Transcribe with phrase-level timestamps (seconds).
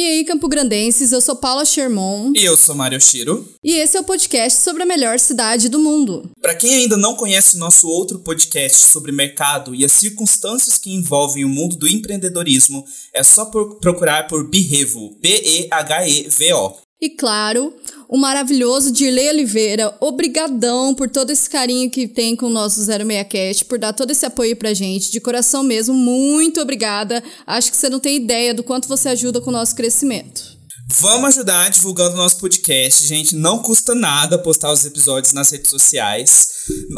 [0.00, 2.32] E aí, Campo Grandenses, eu sou Paula Sherman.
[2.34, 3.46] E eu sou Mário Shiro.
[3.62, 6.30] E esse é o podcast sobre a melhor cidade do mundo.
[6.40, 10.90] Para quem ainda não conhece o nosso outro podcast sobre mercado e as circunstâncias que
[10.90, 12.82] envolvem o mundo do empreendedorismo,
[13.12, 16.78] é só procurar por Behevo, B-E-H-E-V-O.
[17.02, 17.74] E claro,
[18.06, 23.64] o maravilhoso Dirley Oliveira, obrigadão por todo esse carinho que tem com o nosso 06cast,
[23.64, 27.24] por dar todo esse apoio pra gente, de coração mesmo, muito obrigada.
[27.46, 30.60] Acho que você não tem ideia do quanto você ajuda com o nosso crescimento.
[30.98, 33.36] Vamos ajudar divulgando o nosso podcast, gente.
[33.36, 36.48] Não custa nada postar os episódios nas redes sociais.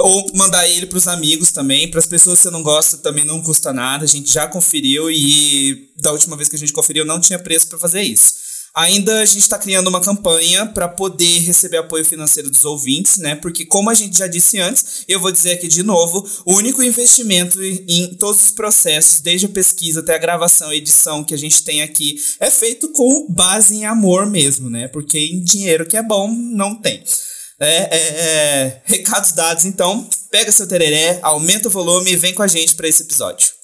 [0.01, 1.91] Ou mandar ele para os amigos também.
[1.91, 4.05] Para as pessoas que você não gosta, também não custa nada.
[4.05, 7.69] A gente já conferiu e da última vez que a gente conferiu não tinha preço
[7.69, 8.35] para fazer isso.
[8.75, 13.37] Ainda a gente está criando uma campanha para poder receber apoio financeiro dos ouvintes, né?
[13.37, 16.83] Porque, como a gente já disse antes, eu vou dizer aqui de novo: o único
[16.83, 21.37] investimento em todos os processos, desde a pesquisa até a gravação e edição que a
[21.39, 24.89] gente tem aqui, é feito com base em amor mesmo, né?
[24.89, 27.05] Porque em dinheiro que é bom, não tem.
[27.61, 28.83] É, é, é...
[28.87, 32.89] Recados dados, então, pega seu tereré, aumenta o volume e vem com a gente para
[32.89, 33.62] esse episódio.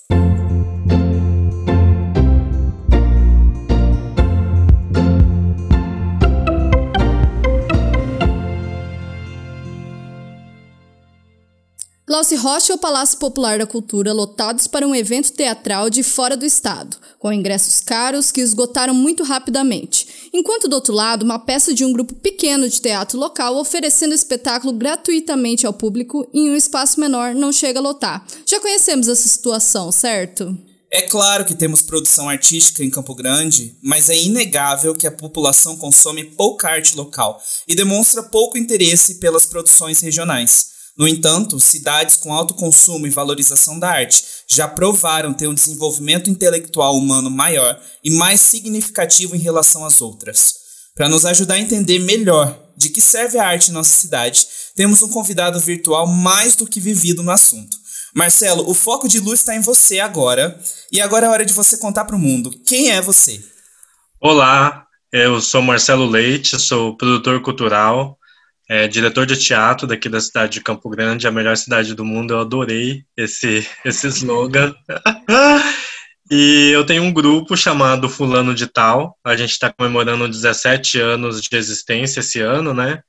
[12.08, 16.46] Glauci Rocha ou Palácio Popular da Cultura lotados para um evento teatral de fora do
[16.46, 20.30] estado, com ingressos caros que esgotaram muito rapidamente.
[20.32, 24.72] Enquanto do outro lado, uma peça de um grupo pequeno de teatro local oferecendo espetáculo
[24.72, 28.26] gratuitamente ao público em um espaço menor não chega a lotar.
[28.46, 30.56] Já conhecemos essa situação, certo?
[30.90, 35.76] É claro que temos produção artística em Campo Grande, mas é inegável que a população
[35.76, 40.77] consome pouca arte local e demonstra pouco interesse pelas produções regionais.
[40.98, 46.28] No entanto, cidades com alto consumo e valorização da arte já provaram ter um desenvolvimento
[46.28, 50.54] intelectual humano maior e mais significativo em relação às outras.
[50.96, 55.00] Para nos ajudar a entender melhor de que serve a arte em nossa cidade, temos
[55.00, 57.76] um convidado virtual mais do que vivido no assunto.
[58.12, 61.78] Marcelo, o foco de luz está em você agora, e agora é hora de você
[61.78, 63.40] contar para o mundo quem é você.
[64.20, 68.17] Olá, eu sou Marcelo Leite, sou produtor cultural,
[68.68, 72.34] é, diretor de teatro daqui da cidade de Campo Grande, a melhor cidade do mundo.
[72.34, 74.74] Eu adorei esse, esse slogan.
[76.30, 79.16] e eu tenho um grupo chamado Fulano de Tal.
[79.24, 83.02] A gente está comemorando 17 anos de existência esse ano, né?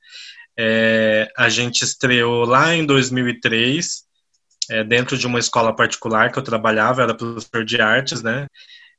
[0.58, 4.02] É, a gente estreou lá em 2003,
[4.70, 8.46] é, dentro de uma escola particular que eu trabalhava, era professor de artes, né?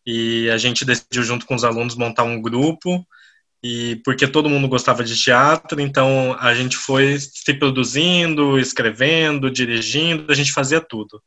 [0.05, 3.05] E a gente decidiu, junto com os alunos, montar um grupo
[3.63, 10.31] e porque todo mundo gostava de teatro, então a gente foi se produzindo, escrevendo, dirigindo,
[10.31, 11.21] a gente fazia tudo.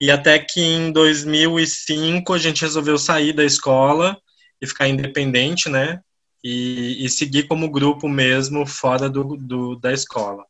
[0.00, 4.18] E até que em 2005 a gente resolveu sair da escola
[4.60, 6.00] e ficar independente, né?
[6.42, 10.42] E, e seguir como grupo mesmo fora do, do, da escola.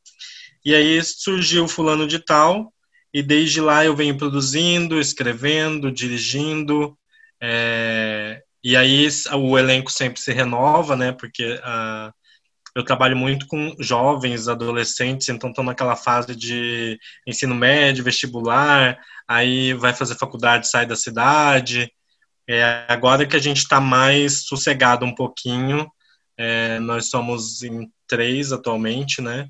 [0.64, 2.72] E aí surgiu Fulano de Tal,
[3.12, 6.96] e desde lá eu venho produzindo, escrevendo, dirigindo,
[7.40, 11.12] é, e aí o elenco sempre se renova, né?
[11.12, 12.12] Porque uh,
[12.74, 19.72] eu trabalho muito com jovens, adolescentes, então estão naquela fase de ensino médio, vestibular, aí
[19.74, 21.90] vai fazer faculdade, sai da cidade.
[22.48, 25.90] É, agora que a gente está mais sossegado um pouquinho,
[26.36, 29.48] é, nós somos em três atualmente, né?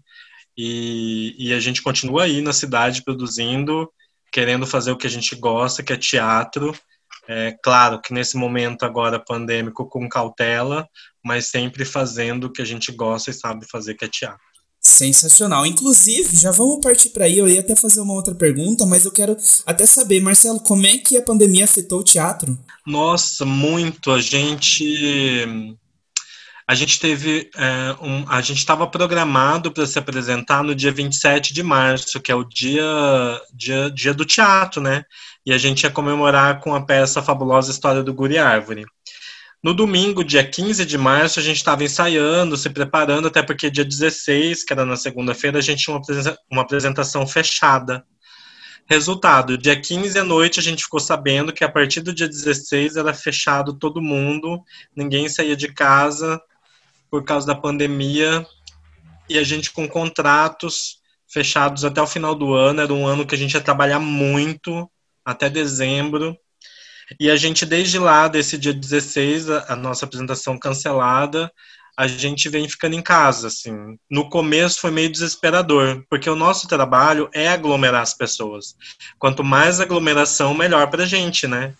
[0.57, 3.91] E, e a gente continua aí na cidade produzindo,
[4.33, 6.75] querendo fazer o que a gente gosta, que é teatro
[7.33, 10.89] é, claro que nesse momento agora pandêmico com cautela,
[11.25, 14.41] mas sempre fazendo o que a gente gosta e sabe fazer, que é teatro.
[14.81, 15.65] Sensacional.
[15.65, 17.39] Inclusive, já vamos partir para aí.
[17.39, 20.99] Eu ia até fazer uma outra pergunta, mas eu quero até saber, Marcelo, como é
[20.99, 22.59] que a pandemia afetou o teatro?
[22.85, 24.11] Nossa, muito.
[24.11, 25.47] A gente
[26.67, 31.53] a gente teve é, um, a gente estava programado para se apresentar no dia 27
[31.53, 32.85] de março, que é o dia,
[33.53, 35.05] dia, dia do teatro, né?
[35.45, 38.85] E a gente ia comemorar com a peça Fabulosa História do Guri Árvore.
[39.63, 43.85] No domingo, dia 15 de março, a gente estava ensaiando, se preparando, até porque dia
[43.85, 46.01] 16, que era na segunda-feira, a gente tinha
[46.51, 48.05] uma apresentação fechada.
[48.87, 52.97] Resultado, dia 15 à noite a gente ficou sabendo que a partir do dia 16
[52.97, 54.61] era fechado todo mundo,
[54.97, 56.41] ninguém saía de casa
[57.11, 58.45] por causa da pandemia,
[59.29, 60.99] e a gente com contratos
[61.29, 64.91] fechados até o final do ano, era um ano que a gente ia trabalhar muito,
[65.31, 66.37] até dezembro.
[67.19, 71.51] E a gente, desde lá, desse dia 16, a, a nossa apresentação cancelada,
[71.97, 73.99] a gente vem ficando em casa, assim.
[74.11, 78.75] No começo foi meio desesperador, porque o nosso trabalho é aglomerar as pessoas.
[79.19, 81.75] Quanto mais aglomeração, melhor pra gente, né?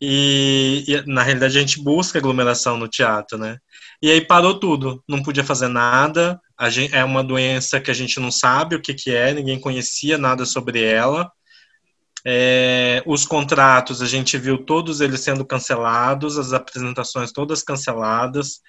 [0.00, 3.58] E, e, na realidade a gente busca aglomeração no teatro, né?
[4.02, 6.40] E aí parou tudo, não podia fazer nada.
[6.68, 10.18] Gente, é uma doença que a gente não sabe o que, que é, ninguém conhecia
[10.18, 11.30] nada sobre ela.
[12.28, 18.60] É, os contratos, a gente viu todos eles sendo cancelados, as apresentações todas canceladas.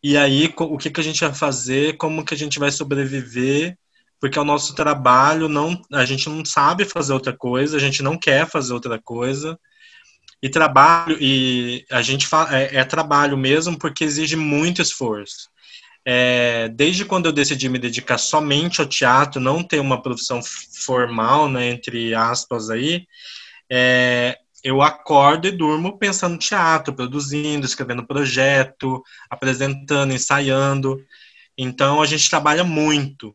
[0.00, 1.96] E aí, o que, que a gente vai fazer?
[1.96, 3.76] Como que a gente vai sobreviver?
[4.20, 8.04] Porque é o nosso trabalho, não, a gente não sabe fazer outra coisa, a gente
[8.04, 9.58] não quer fazer outra coisa.
[10.40, 15.50] E trabalho, e a gente fala, é, é trabalho mesmo porque exige muito esforço.
[16.04, 21.48] É, desde quando eu decidi me dedicar somente ao teatro, não ter uma profissão formal,
[21.48, 23.06] né, entre aspas aí,
[23.70, 31.04] é, eu acordo e durmo pensando no teatro, produzindo, escrevendo projeto, apresentando, ensaiando.
[31.56, 33.34] Então a gente trabalha muito.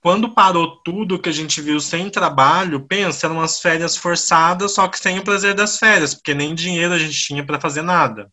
[0.00, 4.86] Quando parou tudo que a gente viu sem trabalho, pensa, eram umas férias forçadas, só
[4.88, 8.30] que sem o prazer das férias, porque nem dinheiro a gente tinha para fazer nada.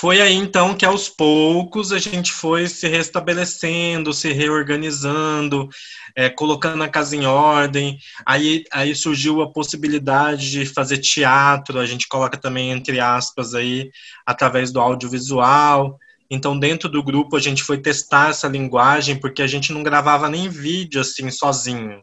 [0.00, 5.68] Foi aí então que aos poucos a gente foi se restabelecendo, se reorganizando,
[6.14, 7.98] é, colocando a casa em ordem.
[8.24, 13.90] Aí, aí surgiu a possibilidade de fazer teatro, a gente coloca também entre aspas aí,
[14.24, 15.98] através do audiovisual.
[16.30, 20.28] Então, dentro do grupo, a gente foi testar essa linguagem, porque a gente não gravava
[20.28, 22.02] nem vídeo assim sozinho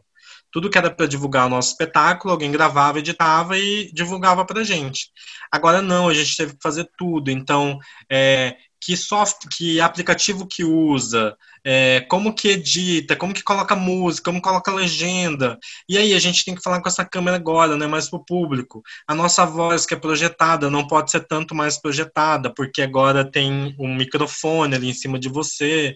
[0.56, 5.10] tudo que era para divulgar o nosso espetáculo, alguém gravava, editava e divulgava para gente.
[5.52, 7.30] Agora não, a gente teve que fazer tudo.
[7.30, 7.78] Então,
[8.10, 14.30] é, que software, que aplicativo que usa, é, como que edita, como que coloca música,
[14.30, 15.58] como coloca legenda.
[15.86, 18.24] E aí a gente tem que falar com essa câmera agora, né, mais para o
[18.24, 18.82] público.
[19.06, 23.76] A nossa voz que é projetada não pode ser tanto mais projetada, porque agora tem
[23.78, 25.94] um microfone ali em cima de você.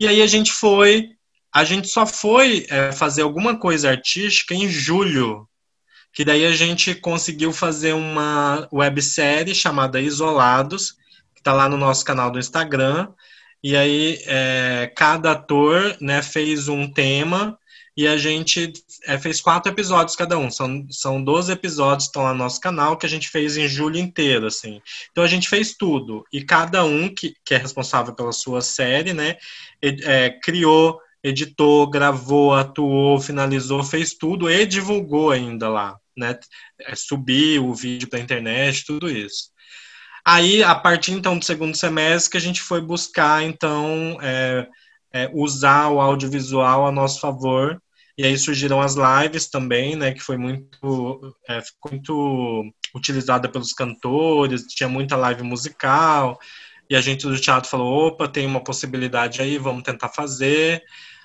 [0.00, 1.10] E aí a gente foi
[1.54, 5.48] a gente só foi é, fazer alguma coisa artística em julho,
[6.12, 10.96] que daí a gente conseguiu fazer uma websérie chamada Isolados,
[11.32, 13.08] que está lá no nosso canal do Instagram.
[13.62, 17.56] E aí é, cada ator né, fez um tema
[17.96, 18.72] e a gente
[19.04, 20.50] é, fez quatro episódios cada um.
[20.50, 23.68] São, são 12 episódios que estão lá no nosso canal que a gente fez em
[23.68, 24.82] julho inteiro, assim.
[25.12, 26.24] Então a gente fez tudo.
[26.32, 29.36] E cada um que, que é responsável pela sua série, né,
[29.80, 36.38] é, criou editou, gravou, atuou, finalizou, fez tudo e divulgou ainda lá, né?
[36.82, 39.54] É, subiu o vídeo para internet, tudo isso.
[40.24, 44.66] Aí, a partir então do segundo semestre, que a gente foi buscar então é,
[45.12, 47.80] é, usar o audiovisual a nosso favor.
[48.16, 50.12] E aí surgiram as lives também, né?
[50.12, 51.60] Que foi muito, é,
[51.90, 56.38] muito utilizada pelos cantores, tinha muita live musical.
[56.88, 60.82] E a gente do teatro falou: opa, tem uma possibilidade aí, vamos tentar fazer.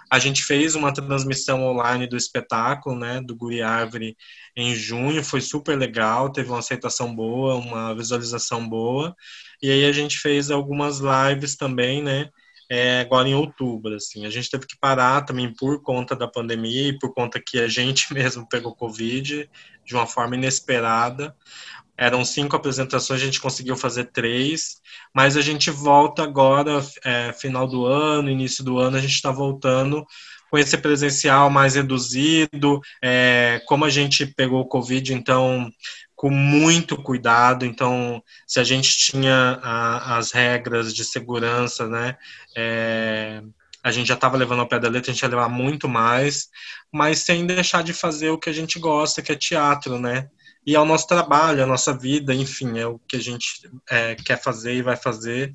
[0.09, 4.17] A gente fez uma transmissão online do espetáculo, né, do Guri Árvore,
[4.55, 9.15] em junho, foi super legal, teve uma aceitação boa, uma visualização boa.
[9.61, 12.29] E aí a gente fez algumas lives também, né,
[12.69, 14.25] é, agora em outubro, assim.
[14.25, 17.67] A gente teve que parar também por conta da pandemia e por conta que a
[17.67, 19.49] gente mesmo pegou Covid
[19.83, 21.35] de uma forma inesperada.
[22.01, 24.77] Eram cinco apresentações, a gente conseguiu fazer três,
[25.13, 29.31] mas a gente volta agora, é, final do ano, início do ano, a gente está
[29.31, 30.05] voltando
[30.49, 32.79] com esse presencial mais reduzido.
[33.03, 35.69] É, como a gente pegou o Covid, então,
[36.15, 37.65] com muito cuidado.
[37.65, 42.15] Então, se a gente tinha a, as regras de segurança, né?
[42.55, 43.41] É,
[43.83, 46.47] a gente já estava levando ao pé da letra, a gente ia levar muito mais,
[46.91, 50.29] mas sem deixar de fazer o que a gente gosta, que é teatro, né?
[50.69, 54.13] E é o nosso trabalho, a nossa vida, enfim, é o que a gente é,
[54.13, 55.51] quer fazer e vai fazer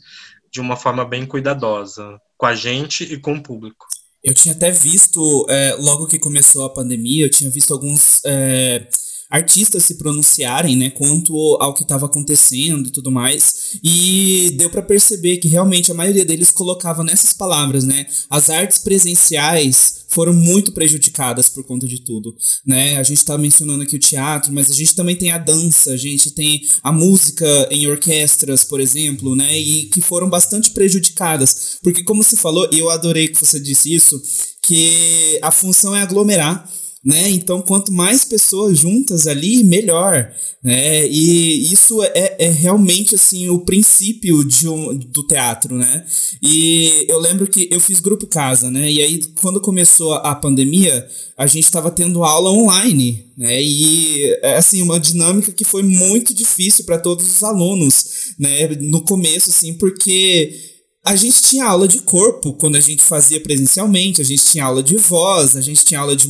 [0.50, 3.86] de uma forma bem cuidadosa, com a gente e com o público.
[4.24, 8.88] Eu tinha até visto, é, logo que começou a pandemia, eu tinha visto alguns é,
[9.34, 14.80] artistas se pronunciarem, né, quanto ao que estava acontecendo e tudo mais, e deu para
[14.80, 20.70] perceber que realmente a maioria deles colocava nessas palavras, né, as artes presenciais foram muito
[20.70, 22.32] prejudicadas por conta de tudo,
[22.64, 22.96] né?
[22.98, 25.96] A gente está mencionando aqui o teatro, mas a gente também tem a dança, a
[25.96, 29.58] gente tem a música em orquestras, por exemplo, né?
[29.58, 33.92] E que foram bastante prejudicadas, porque como você falou, e eu adorei que você disse
[33.92, 34.22] isso,
[34.62, 36.64] que a função é aglomerar
[37.04, 37.30] né?
[37.30, 40.32] Então, quanto mais pessoas juntas ali, melhor,
[40.62, 41.06] né?
[41.06, 46.06] E isso é, é realmente assim o princípio de um, do teatro, né?
[46.42, 48.90] E eu lembro que eu fiz grupo casa, né?
[48.90, 51.06] E aí quando começou a pandemia,
[51.36, 53.62] a gente estava tendo aula online, né?
[53.62, 58.68] E é assim uma dinâmica que foi muito difícil para todos os alunos, né?
[58.80, 60.73] No começo, assim, porque
[61.04, 64.82] a gente tinha aula de corpo quando a gente fazia presencialmente, a gente tinha aula
[64.82, 66.26] de voz, a gente tinha aula de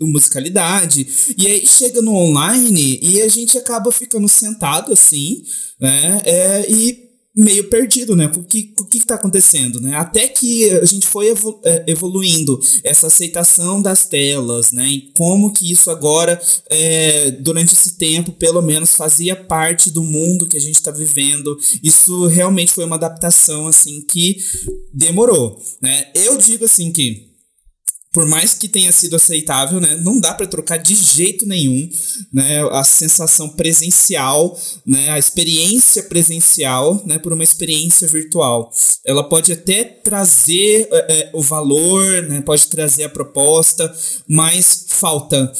[0.00, 1.06] musicalidade,
[1.38, 5.44] e aí chega no online e a gente acaba ficando sentado assim,
[5.80, 6.20] né?
[6.24, 8.30] É, e meio perdido, né?
[8.36, 9.96] O que, o que está acontecendo, né?
[9.96, 11.28] Até que a gente foi
[11.64, 14.86] é, evoluindo essa aceitação das telas, né?
[14.86, 20.46] E como que isso agora, é, durante esse tempo, pelo menos, fazia parte do mundo
[20.46, 21.58] que a gente está vivendo.
[21.82, 24.36] Isso realmente foi uma adaptação, assim, que
[24.92, 26.10] demorou, né?
[26.14, 27.31] Eu digo, assim, que
[28.12, 31.88] por mais que tenha sido aceitável, né, não dá para trocar de jeito nenhum,
[32.32, 38.70] né, a sensação presencial, né, a experiência presencial, né, por uma experiência virtual.
[39.04, 43.92] Ela pode até trazer é, é o valor, né, pode trazer a proposta,
[44.28, 45.50] mas falta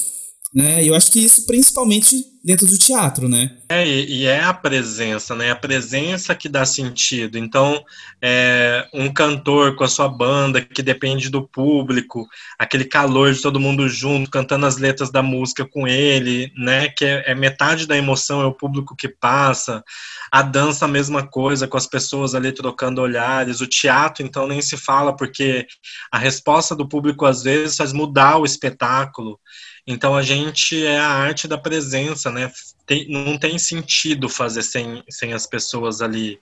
[0.55, 0.85] né?
[0.85, 3.57] E eu acho que isso principalmente dentro do teatro, né?
[3.69, 5.51] É, e é a presença, né?
[5.51, 7.39] A presença que dá sentido.
[7.39, 7.83] Então,
[8.21, 12.27] é, um cantor com a sua banda que depende do público,
[12.59, 16.89] aquele calor de todo mundo junto, cantando as letras da música com ele, né?
[16.89, 19.83] Que é, é metade da emoção, é o público que passa.
[20.31, 23.61] A dança, a mesma coisa, com as pessoas ali trocando olhares.
[23.61, 25.67] O teatro, então, nem se fala, porque
[26.11, 29.39] a resposta do público, às vezes, faz mudar o espetáculo.
[29.87, 32.51] Então a gente é a arte da presença, né?
[32.87, 36.41] Tem, não tem sentido fazer sem, sem as pessoas ali.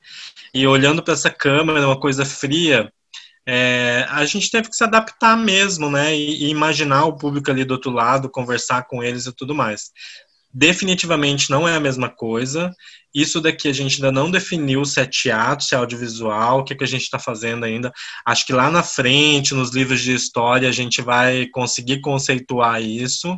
[0.52, 2.92] E olhando para essa câmera, uma coisa fria,
[3.46, 6.14] é, a gente teve que se adaptar mesmo, né?
[6.14, 9.90] E, e, imaginar o público ali do outro lado, conversar com eles e tudo mais.
[10.52, 12.74] Definitivamente não é a mesma coisa.
[13.14, 16.74] Isso daqui a gente ainda não definiu se é teatro, se é audiovisual, o que,
[16.74, 17.92] que a gente está fazendo ainda.
[18.26, 23.36] Acho que lá na frente, nos livros de história, a gente vai conseguir conceituar isso.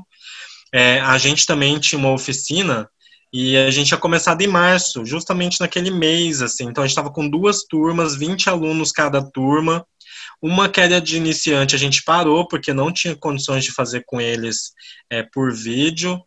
[0.73, 2.89] É, a gente também tinha uma oficina
[3.31, 6.65] e a gente tinha começado em março, justamente naquele mês, assim.
[6.65, 9.87] Então a gente estava com duas turmas, 20 alunos cada turma.
[10.41, 14.21] Uma que era de iniciante, a gente parou porque não tinha condições de fazer com
[14.21, 14.73] eles
[15.11, 16.23] é, por vídeo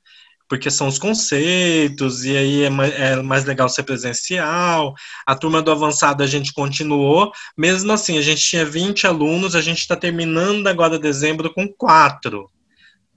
[0.47, 4.93] porque são os conceitos, e aí é mais, é mais, legal ser presencial.
[5.25, 9.61] A turma do avançado a gente continuou, mesmo assim, a gente tinha 20 alunos, a
[9.61, 12.49] gente está terminando agora dezembro com quatro.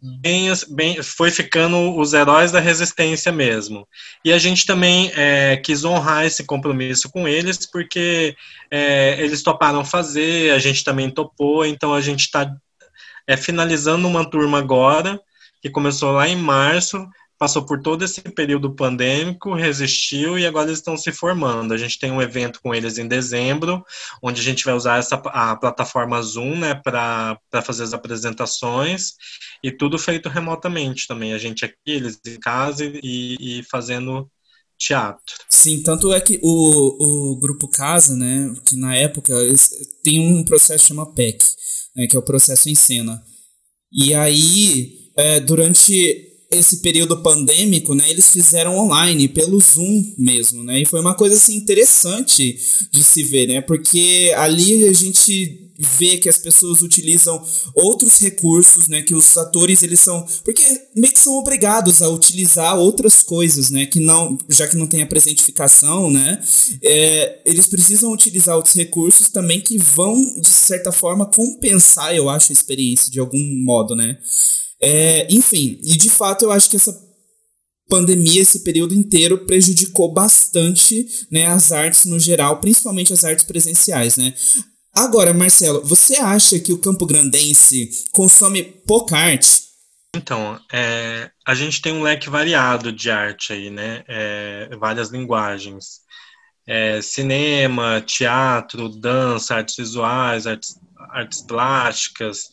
[0.00, 3.86] Bem, bem, foi ficando os heróis da resistência mesmo.
[4.24, 8.36] E a gente também é, quis honrar esse compromisso com eles, porque
[8.70, 12.48] é, eles toparam fazer, a gente também topou, então a gente está
[13.26, 15.20] é, finalizando uma turma agora,
[15.60, 17.04] que começou lá em março,
[17.38, 21.72] passou por todo esse período pandêmico, resistiu e agora eles estão se formando.
[21.72, 23.84] A gente tem um evento com eles em dezembro,
[24.20, 29.12] onde a gente vai usar essa, a plataforma Zoom né, para fazer as apresentações
[29.62, 31.32] e tudo feito remotamente também.
[31.32, 34.28] A gente aqui, eles em casa e, e fazendo
[34.76, 35.36] teatro.
[35.48, 39.32] Sim, tanto é que o, o grupo Casa, né, que na época
[40.02, 41.44] tem um processo que chama PEC,
[41.94, 43.22] né, que é o processo em cena.
[43.92, 50.80] E aí, é, durante esse período pandêmico, né, eles fizeram online, pelo Zoom mesmo, né,
[50.80, 52.58] e foi uma coisa, assim, interessante
[52.90, 57.40] de se ver, né, porque ali a gente vê que as pessoas utilizam
[57.74, 60.64] outros recursos, né, que os atores, eles são, porque
[60.96, 65.02] meio que são obrigados a utilizar outras coisas, né, que não, já que não tem
[65.02, 66.42] a presentificação, né,
[66.82, 72.50] é, eles precisam utilizar outros recursos também que vão, de certa forma, compensar, eu acho,
[72.50, 74.16] a experiência de algum modo, né,
[74.80, 77.08] é, enfim, e de fato eu acho que essa
[77.88, 84.16] pandemia, esse período inteiro, prejudicou bastante né, as artes no geral, principalmente as artes presenciais,
[84.16, 84.34] né?
[84.94, 89.68] Agora, Marcelo, você acha que o Campo Grandense consome pouca arte?
[90.16, 94.02] Então, é, a gente tem um leque variado de arte aí, né?
[94.08, 96.00] É, várias linguagens.
[96.66, 100.76] É, cinema, teatro, dança, artes visuais, artes,
[101.10, 102.50] artes plásticas,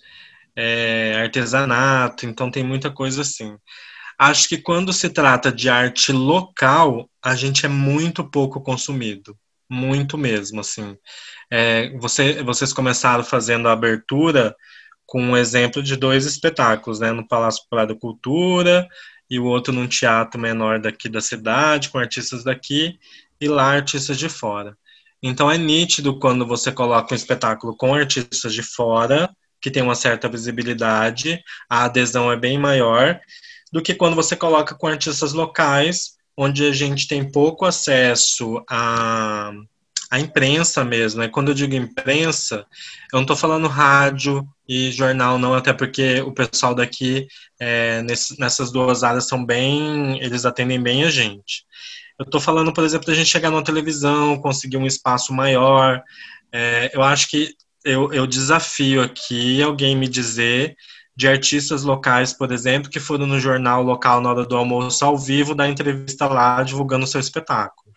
[0.55, 3.57] é, artesanato, então tem muita coisa assim.
[4.17, 9.37] Acho que quando se trata de arte local, a gente é muito pouco consumido,
[9.69, 10.97] muito mesmo, assim.
[11.51, 14.55] É, você, vocês começaram fazendo a abertura
[15.05, 18.87] com um exemplo de dois espetáculos, né, no Palácio Popular da Cultura
[19.29, 22.97] e o outro num teatro menor daqui da cidade, com artistas daqui,
[23.39, 24.77] e lá artistas de fora.
[25.21, 29.29] Então é nítido quando você coloca um espetáculo com artistas de fora,
[29.65, 33.19] que tem uma certa visibilidade, a adesão é bem maior
[33.73, 39.51] do que quando você coloca com artistas locais, onde a gente tem pouco acesso à,
[40.11, 41.21] à imprensa mesmo.
[41.21, 41.29] Né?
[41.29, 42.57] Quando eu digo imprensa,
[43.11, 47.25] eu não estou falando rádio e jornal, não, até porque o pessoal daqui,
[47.59, 50.23] é, nesse, nessas duas áreas, são bem.
[50.23, 51.65] eles atendem bem a gente.
[52.19, 56.03] Eu estou falando, por exemplo, da gente chegar numa televisão, conseguir um espaço maior,
[56.53, 60.75] É, eu acho que eu, eu desafio aqui alguém me dizer
[61.15, 65.17] de artistas locais, por exemplo, que foram no jornal local na hora do almoço ao
[65.17, 67.93] vivo, dar entrevista lá divulgando seu espetáculo.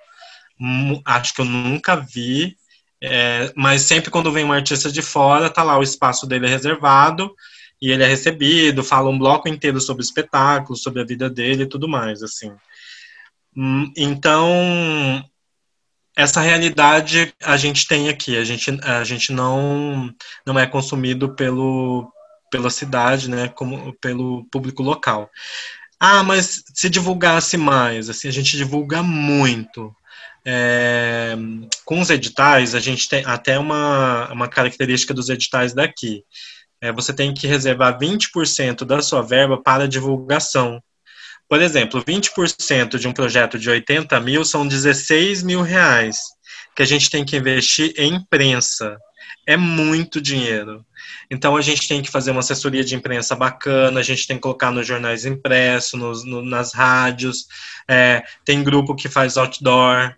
[1.04, 2.56] Acho que eu nunca vi,
[3.02, 7.34] é, mas sempre quando vem um artista de fora, tá lá o espaço dele reservado
[7.80, 11.62] e ele é recebido, fala um bloco inteiro sobre o espetáculo, sobre a vida dele
[11.64, 12.52] e tudo mais, assim.
[13.56, 15.24] Hum, então,
[16.18, 20.12] essa realidade a gente tem aqui, a gente, a gente não,
[20.44, 22.12] não é consumido pelo,
[22.50, 25.30] pela cidade, né, como pelo público local.
[26.00, 29.94] Ah, mas se divulgasse mais, assim, a gente divulga muito.
[30.44, 31.36] É,
[31.84, 36.24] com os editais, a gente tem até uma, uma característica dos editais daqui.
[36.80, 40.82] É, você tem que reservar 20% da sua verba para divulgação.
[41.48, 46.18] Por exemplo, 20% de um projeto de 80 mil são 16 mil reais
[46.76, 48.96] que a gente tem que investir em imprensa.
[49.46, 50.84] É muito dinheiro.
[51.30, 54.42] Então a gente tem que fazer uma assessoria de imprensa bacana, a gente tem que
[54.42, 57.46] colocar nos jornais impressos, no, nas rádios,
[57.88, 60.14] é, tem grupo que faz outdoor.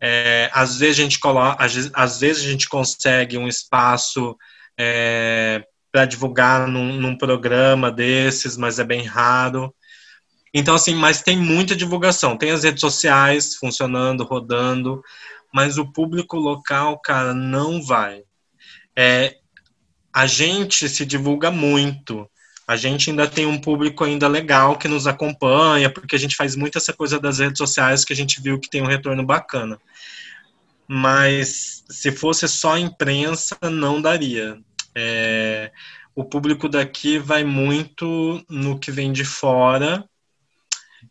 [0.00, 4.36] É, às vezes a gente coloca, às, às, vezes a gente consegue um espaço
[4.78, 9.74] é, para divulgar num, num programa desses, mas é bem raro.
[10.56, 12.36] Então, assim, mas tem muita divulgação.
[12.36, 15.02] Tem as redes sociais funcionando, rodando,
[15.52, 18.22] mas o público local, cara, não vai.
[18.96, 19.36] É,
[20.12, 22.30] a gente se divulga muito.
[22.68, 26.54] A gente ainda tem um público ainda legal que nos acompanha, porque a gente faz
[26.54, 29.78] muito essa coisa das redes sociais que a gente viu que tem um retorno bacana.
[30.86, 34.56] Mas se fosse só imprensa, não daria.
[34.94, 35.72] É,
[36.14, 40.08] o público daqui vai muito no que vem de fora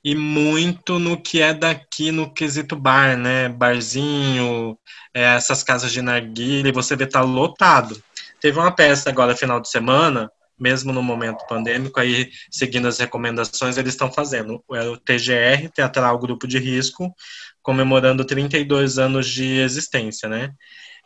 [0.03, 3.47] e muito no que é daqui no quesito bar, né?
[3.47, 4.77] Barzinho,
[5.13, 8.01] é, essas casas de narguilha, você vê tá lotado.
[8.41, 10.29] Teve uma peça agora, final de semana,
[10.59, 14.61] mesmo no momento pandêmico, aí seguindo as recomendações, eles estão fazendo.
[14.73, 17.13] É o TGR, Teatral Grupo de Risco,
[17.61, 20.51] comemorando 32 anos de existência, né?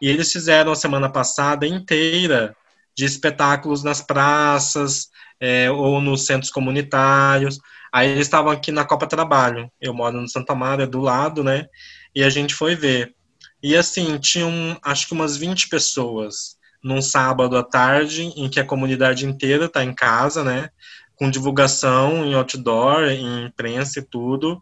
[0.02, 2.56] E eles fizeram a semana passada inteira
[2.96, 5.08] de espetáculos nas praças
[5.40, 7.60] é, ou nos centros comunitários.
[7.92, 9.72] Aí eles estavam aqui na Copa Trabalho.
[9.80, 11.68] Eu moro no Santa Maria, do lado, né?
[12.14, 13.16] E a gente foi ver.
[13.62, 18.66] E assim, tinham acho que umas 20 pessoas num sábado à tarde, em que a
[18.66, 20.70] comunidade inteira está em casa, né?
[21.16, 24.62] Com divulgação em outdoor, em imprensa e tudo.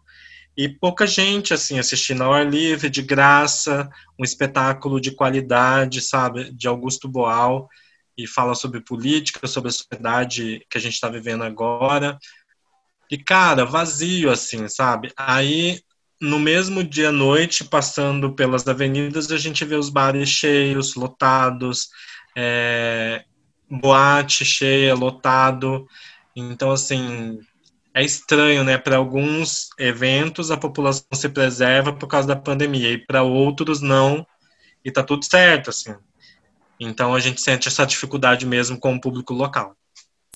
[0.56, 6.50] E pouca gente, assim, assistindo ao ar livre, de graça, um espetáculo de qualidade, sabe?
[6.52, 7.68] De Augusto Boal,
[8.16, 12.18] e fala sobre política, sobre a sociedade que a gente está vivendo agora.
[13.10, 15.12] E, cara, vazio, assim, sabe?
[15.16, 15.80] Aí
[16.20, 21.88] no mesmo dia à noite, passando pelas avenidas, a gente vê os bares cheios, lotados,
[22.34, 23.24] é,
[23.70, 25.86] boate cheia, lotado.
[26.34, 27.38] Então, assim,
[27.94, 28.78] é estranho, né?
[28.78, 34.26] Para alguns eventos a população se preserva por causa da pandemia e para outros não,
[34.84, 35.94] e tá tudo certo, assim.
[36.78, 39.74] Então a gente sente essa dificuldade mesmo com o público local.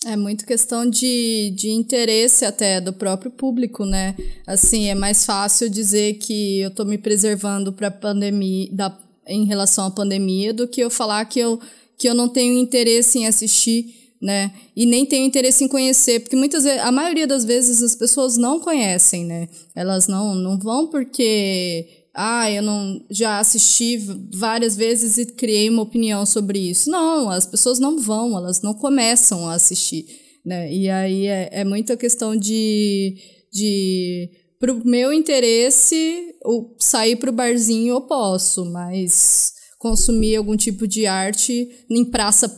[0.07, 4.17] É muito questão de, de interesse até do próprio público, né?
[4.47, 9.85] Assim, é mais fácil dizer que eu estou me preservando para pandemia, da, em relação
[9.85, 11.61] à pandemia, do que eu falar que eu,
[11.99, 14.51] que eu não tenho interesse em assistir, né?
[14.75, 18.39] E nem tenho interesse em conhecer, porque muitas vezes, a maioria das vezes as pessoas
[18.39, 19.51] não conhecem, né?
[19.75, 23.97] Elas não, não vão porque ah, eu não já assisti
[24.35, 26.91] várias vezes e criei uma opinião sobre isso.
[26.91, 30.05] Não, as pessoas não vão, elas não começam a assistir,
[30.45, 30.71] né?
[30.71, 33.17] E aí é, é muita questão de,
[33.51, 34.29] de
[34.59, 41.69] pro meu interesse, o, sair pro barzinho eu posso, mas consumir algum tipo de arte
[41.91, 42.49] em praça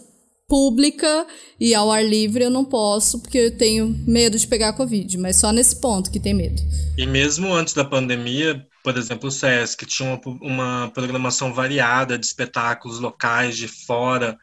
[0.48, 1.24] pública
[1.60, 5.36] e ao ar livre eu não posso porque eu tenho medo de pegar Covid, mas
[5.36, 6.60] só nesse ponto que tem medo.
[6.98, 12.26] E mesmo antes da pandemia, por exemplo, o SESC tinha uma, uma programação variada de
[12.26, 14.36] espetáculos locais de fora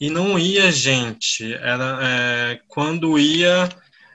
[0.00, 1.52] e não ia gente.
[1.54, 3.68] Era é, quando ia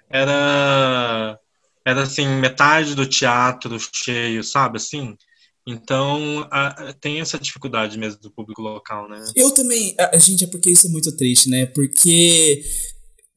[0.10, 1.40] era
[1.84, 5.16] era assim metade do teatro cheio, sabe assim.
[5.68, 9.24] Então a, tem essa dificuldade mesmo do público local, né?
[9.36, 11.66] Eu também, a, gente é porque isso é muito triste, né?
[11.68, 12.64] Porque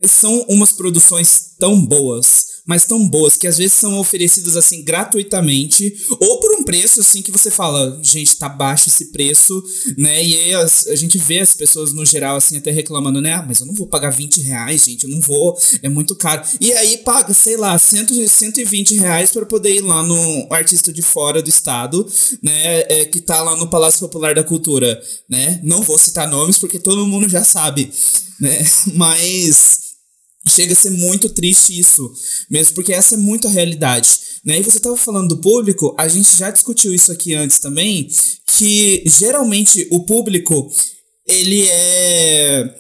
[0.03, 5.97] são umas produções tão boas mas tão boas, que às vezes são oferecidas assim gratuitamente,
[6.21, 9.65] ou por um preço assim que você fala, gente, tá baixo esse preço,
[9.97, 10.23] né?
[10.23, 13.33] E aí as, a gente vê as pessoas no geral assim até reclamando, né?
[13.33, 16.43] Ah, mas eu não vou pagar 20 reais, gente, eu não vou, é muito caro.
[16.61, 21.01] E aí paga, sei lá, 100, 120 reais para poder ir lá no artista de
[21.01, 22.07] fora do estado,
[22.43, 22.81] né?
[22.81, 25.59] É, que tá lá no Palácio Popular da Cultura, né?
[25.65, 27.91] Não vou citar nomes porque todo mundo já sabe,
[28.39, 28.59] né?
[28.93, 29.88] Mas
[30.49, 32.13] chega a ser muito triste isso,
[32.51, 34.19] mesmo porque essa é muito a realidade.
[34.45, 34.59] Né?
[34.59, 38.09] E você estava falando do público, a gente já discutiu isso aqui antes também,
[38.47, 40.71] que geralmente o público
[41.27, 42.75] ele é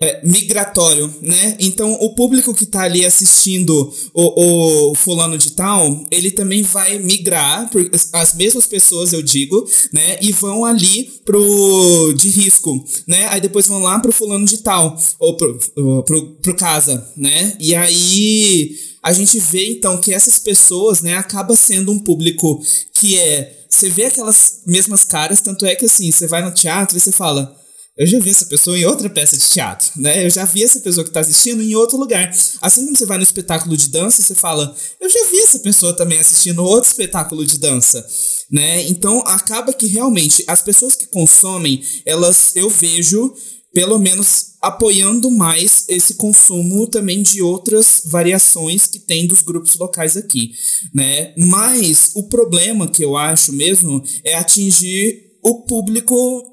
[0.00, 1.56] é, migratório, né?
[1.58, 6.98] Então o público que está ali assistindo o, o fulano de tal, ele também vai
[6.98, 7.68] migrar,
[8.12, 10.18] as mesmas pessoas eu digo, né?
[10.22, 13.26] E vão ali pro de risco, né?
[13.28, 15.58] Aí depois vão lá pro fulano de tal, ou pro,
[16.04, 17.56] pro, pro casa, né?
[17.58, 22.60] E aí a gente vê então que essas pessoas, né, acaba sendo um público
[22.92, 26.96] que é você vê aquelas mesmas caras, tanto é que assim, você vai no teatro
[26.96, 27.54] e você fala,
[27.98, 30.24] eu já vi essa pessoa em outra peça de teatro, né?
[30.24, 32.30] Eu já vi essa pessoa que está assistindo em outro lugar.
[32.62, 35.92] Assim como você vai no espetáculo de dança, você fala, eu já vi essa pessoa
[35.92, 38.06] também assistindo outro espetáculo de dança,
[38.48, 38.86] né?
[38.88, 43.34] Então acaba que realmente as pessoas que consomem, elas eu vejo
[43.74, 50.16] pelo menos apoiando mais esse consumo também de outras variações que tem dos grupos locais
[50.16, 50.52] aqui,
[50.94, 51.34] né?
[51.36, 56.47] Mas o problema que eu acho mesmo é atingir o público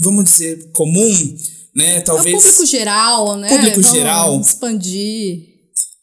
[0.00, 1.36] vamos dizer, comum,
[1.74, 2.00] né?
[2.00, 2.34] Talvez.
[2.34, 3.48] É o público geral, né?
[3.48, 4.40] Público vamos geral.
[4.40, 5.56] Expandir.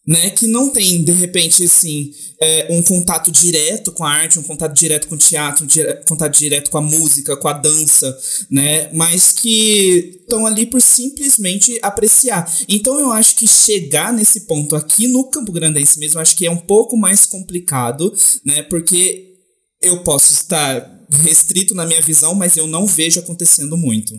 [0.05, 4.43] Né, que não tem, de repente, assim, é, um contato direto com a arte, um
[4.43, 8.13] contato direto com o teatro, um contato direto com a música, com a dança,
[8.51, 8.89] né?
[8.91, 12.53] Mas que estão ali por simplesmente apreciar.
[12.67, 16.51] Então eu acho que chegar nesse ponto aqui no Campo Grandense mesmo, acho que é
[16.51, 18.13] um pouco mais complicado,
[18.45, 18.61] né?
[18.63, 19.35] Porque
[19.81, 24.13] eu posso estar restrito na minha visão, mas eu não vejo acontecendo muito.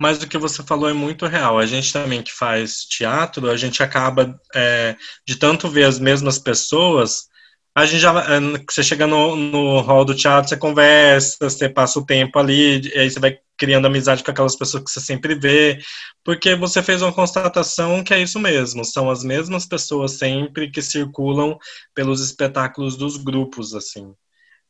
[0.00, 1.58] Mas o que você falou é muito real.
[1.58, 6.38] A gente também que faz teatro, a gente acaba é, de tanto ver as mesmas
[6.38, 7.28] pessoas,
[7.76, 11.98] a gente já é, você chega no, no hall do teatro, você conversa, você passa
[11.98, 15.80] o tempo ali, aí você vai criando amizade com aquelas pessoas que você sempre vê,
[16.24, 20.80] porque você fez uma constatação que é isso mesmo, são as mesmas pessoas sempre que
[20.82, 21.58] circulam
[21.94, 24.14] pelos espetáculos dos grupos, assim.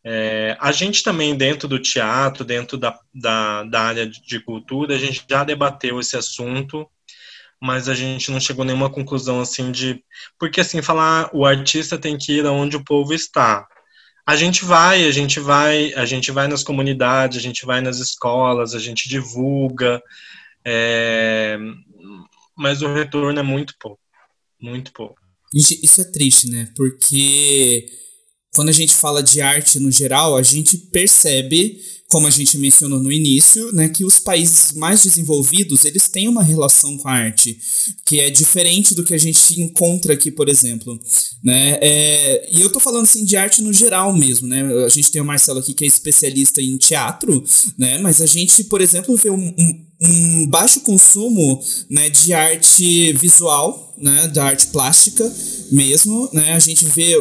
[0.07, 4.99] É, a gente também, dentro do teatro, dentro da, da, da, área de cultura, a
[4.99, 6.87] gente já debateu esse assunto,
[7.59, 10.05] mas a gente não chegou a nenhuma conclusão assim de.
[10.38, 13.67] Porque, assim, falar o artista tem que ir aonde o povo está.
[14.27, 17.99] A gente vai, a gente vai, a gente vai nas comunidades, a gente vai nas
[17.99, 20.03] escolas, a gente divulga,
[20.64, 21.59] é,
[22.57, 24.01] mas o retorno é muito pouco,
[24.61, 25.21] muito pouco.
[25.53, 26.69] Isso é triste, né?
[26.75, 27.87] Porque
[28.55, 33.01] quando a gente fala de arte no geral, a gente percebe, como a gente mencionou
[33.01, 37.59] no início, né, que os países mais desenvolvidos eles têm uma relação com a arte
[38.07, 40.99] que é diferente do que a gente encontra aqui, por exemplo,
[41.43, 41.79] né?
[41.81, 44.62] É, e eu tô falando assim de arte no geral mesmo, né?
[44.85, 47.43] A gente tem o Marcelo aqui que é especialista em teatro,
[47.77, 47.99] né?
[47.99, 53.95] Mas a gente, por exemplo, vê um, um um baixo consumo né, de arte visual,
[53.97, 55.33] né, da arte plástica
[55.71, 57.17] mesmo, né, a gente vê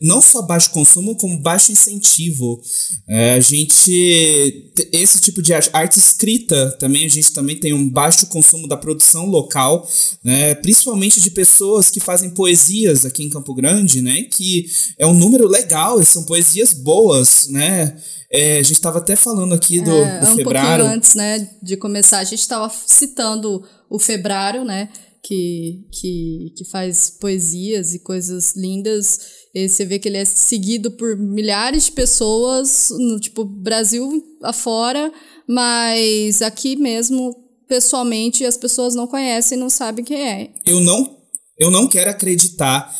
[0.00, 2.60] não só baixo consumo, como baixo incentivo.
[3.08, 4.72] É, a gente.
[4.92, 8.76] Esse tipo de arte, arte escrita também, a gente também tem um baixo consumo da
[8.76, 9.88] produção local,
[10.22, 14.22] né, principalmente de pessoas que fazem poesias aqui em Campo Grande, né?
[14.24, 14.66] Que
[14.98, 17.96] é um número legal, são poesias boas, né?
[18.30, 20.84] É, a gente estava até falando aqui do, é, do um Febrário.
[20.84, 24.90] antes, né, de começar, a gente estava citando o Febrário, né?
[25.22, 29.18] Que, que, que faz poesias e coisas lindas
[29.56, 35.10] e você vê que ele é seguido por milhares de pessoas, no tipo Brasil afora,
[35.48, 37.34] mas aqui mesmo,
[37.66, 40.50] pessoalmente, as pessoas não conhecem, não sabem quem é.
[40.66, 41.16] Eu não,
[41.58, 42.94] eu não quero acreditar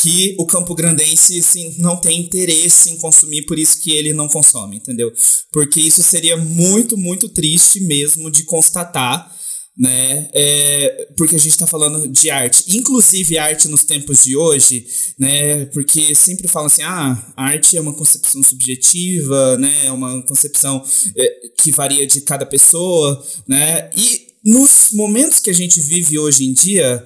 [0.00, 4.28] que o Campo Grandense assim, não tem interesse em consumir, por isso que ele não
[4.28, 5.12] consome, entendeu?
[5.50, 9.35] Porque isso seria muito, muito triste mesmo de constatar
[9.76, 10.28] né?
[10.32, 14.86] É, porque a gente está falando de arte, inclusive arte nos tempos de hoje,
[15.18, 15.66] né?
[15.66, 19.86] Porque sempre falam assim, ah, arte é uma concepção subjetiva, né?
[19.86, 20.82] É uma concepção
[21.14, 23.90] é, que varia de cada pessoa, né?
[23.94, 27.04] E nos momentos que a gente vive hoje em dia,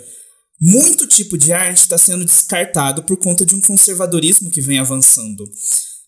[0.61, 5.51] muito tipo de arte está sendo descartado por conta de um conservadorismo que vem avançando.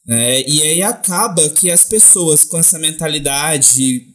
[0.06, 0.42] Né?
[0.42, 4.11] E aí acaba que as pessoas com essa mentalidade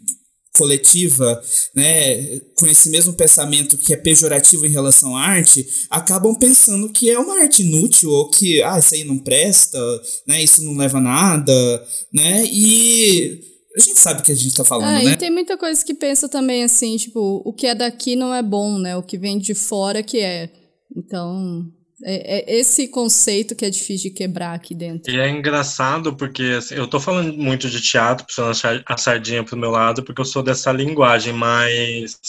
[0.58, 1.42] coletiva,
[1.76, 7.10] né, com esse mesmo pensamento que é pejorativo em relação à arte, acabam pensando que
[7.10, 9.80] é uma arte inútil ou que, ah, isso aí não presta,
[10.28, 13.42] né, isso não leva a nada, né, e
[13.78, 15.12] a gente sabe o que a gente tá falando, é, né?
[15.12, 18.42] E tem muita coisa que pensa também assim, tipo, o que é daqui não é
[18.42, 18.98] bom, né?
[18.98, 20.50] O que vem de fora que é.
[20.96, 21.64] Então,
[22.04, 25.12] é, é, esse conceito que é difícil de quebrar aqui dentro.
[25.12, 28.52] E é engraçado porque assim, eu tô falando muito de teatro, puxando
[28.86, 32.20] a sardinha pro meu lado, porque eu sou dessa linguagem, mas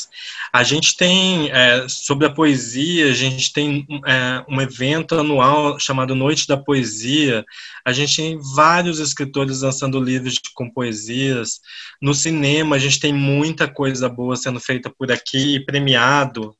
[0.54, 6.14] a gente tem, é, sobre a poesia, a gente tem é, um evento anual chamado
[6.14, 7.44] Noite da Poesia,
[7.84, 11.60] a gente tem vários escritores lançando livros com poesias,
[12.00, 16.56] no cinema a gente tem muita coisa boa sendo feita por aqui, premiado,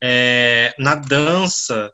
[0.00, 1.92] é, na dança,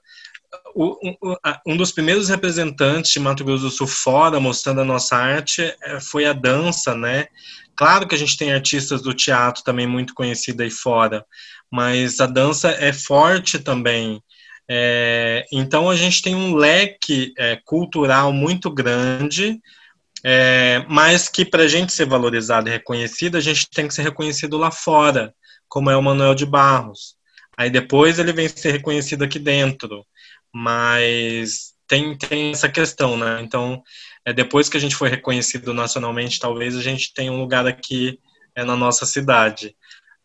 [1.66, 6.00] um dos primeiros representantes de Mato Grosso do Sul fora mostrando a nossa arte é,
[6.00, 7.26] foi a dança, né?
[7.76, 11.24] Claro que a gente tem artistas do teatro também muito conhecidos aí fora,
[11.70, 14.22] mas a dança é forte também.
[14.68, 19.60] É, então a gente tem um leque é, cultural muito grande,
[20.24, 24.02] é, mas que para a gente ser valorizado e reconhecido, a gente tem que ser
[24.02, 25.32] reconhecido lá fora,
[25.68, 27.16] como é o Manuel de Barros.
[27.56, 30.04] Aí depois ele vem ser reconhecido aqui dentro
[30.52, 33.40] mas tem, tem essa questão, né?
[33.42, 33.82] Então,
[34.24, 38.18] é, depois que a gente foi reconhecido nacionalmente, talvez a gente tenha um lugar aqui
[38.54, 39.74] é, na nossa cidade.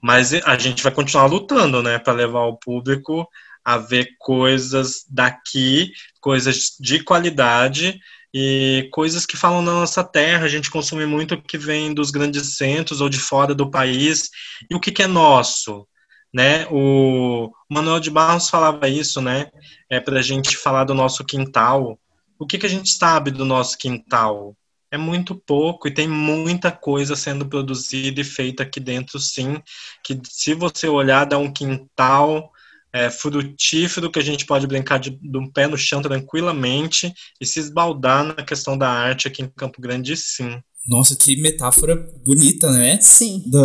[0.01, 3.25] Mas a gente vai continuar lutando, né, para levar o público
[3.63, 7.97] a ver coisas daqui, coisas de qualidade
[8.33, 10.45] e coisas que falam na nossa terra.
[10.45, 14.29] A gente consome muito o que vem dos grandes centros ou de fora do país
[14.69, 15.87] e o que, que é nosso
[16.33, 16.65] né?
[16.71, 19.51] O Manuel de Barros falava isso, né?
[19.89, 21.99] É para a gente falar do nosso quintal.
[22.39, 24.55] O que, que a gente sabe do nosso quintal?
[24.89, 29.61] É muito pouco e tem muita coisa sendo produzida e feita aqui dentro, sim.
[30.03, 32.51] Que se você olhar, dá um quintal
[32.91, 37.45] é, frutífero que a gente pode brincar de, de um pé no chão tranquilamente e
[37.45, 40.61] se esbaldar na questão da arte aqui em Campo Grande, sim.
[40.87, 42.99] Nossa, que metáfora bonita, né?
[43.01, 43.41] Sim.
[43.47, 43.59] Da...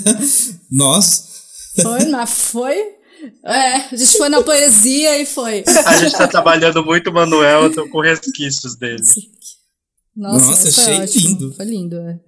[0.70, 1.43] Nossa.
[1.80, 2.76] Foi, mas foi.
[3.44, 5.64] É, a gente foi na poesia e foi.
[5.86, 9.02] A gente tá trabalhando muito Manuel, eu tô com resquícios dele.
[10.14, 11.54] Nossa, Nossa achei é lindo.
[11.54, 12.20] Foi lindo, é.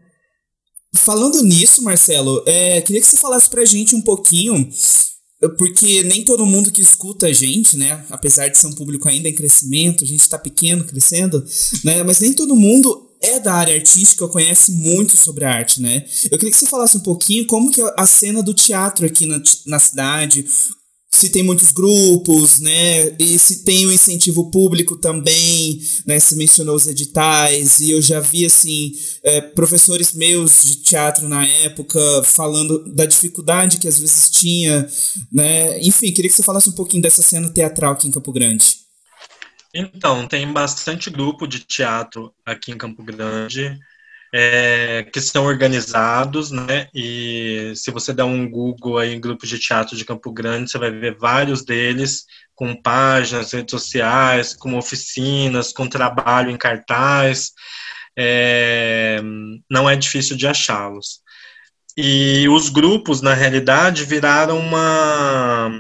[0.97, 4.69] Falando nisso, Marcelo, é, queria que você falasse pra gente um pouquinho,
[5.59, 9.29] porque nem todo mundo que escuta a gente, né, apesar de ser um público ainda
[9.29, 11.45] em crescimento, a gente tá pequeno, crescendo,
[11.85, 16.05] né, mas nem todo mundo é da área artística, conhece muito sobre a arte, né?
[16.31, 19.27] Eu queria que você falasse um pouquinho como que é a cena do teatro aqui
[19.27, 20.45] na, na cidade,
[21.17, 23.17] se tem muitos grupos, né?
[23.19, 26.21] E se tem um incentivo público também, né?
[26.21, 31.47] Você mencionou os editais, e eu já vi, assim, é, professores meus de teatro na
[31.47, 34.87] época falando da dificuldade que às vezes tinha,
[35.33, 35.81] né?
[35.81, 38.76] Enfim, queria que você falasse um pouquinho dessa cena teatral aqui em Campo Grande.
[39.79, 43.79] Então, tem bastante grupo de teatro aqui em Campo Grande
[44.39, 46.89] é, que são organizados, né?
[46.95, 50.79] E se você der um Google aí em grupos de teatro de Campo Grande, você
[50.79, 57.53] vai ver vários deles com páginas, redes sociais, com oficinas, com trabalho em cartaz.
[58.19, 59.21] É,
[59.71, 61.21] não é difícil de achá-los.
[61.97, 65.71] E os grupos, na realidade, viraram uma,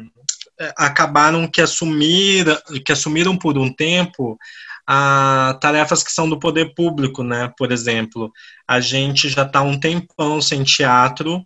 [0.76, 4.38] acabaram que assumiram, que assumiram por um tempo
[4.86, 7.52] a tarefas que são do poder público, né?
[7.58, 8.32] Por exemplo,
[8.66, 11.44] a gente já está um tempão sem teatro.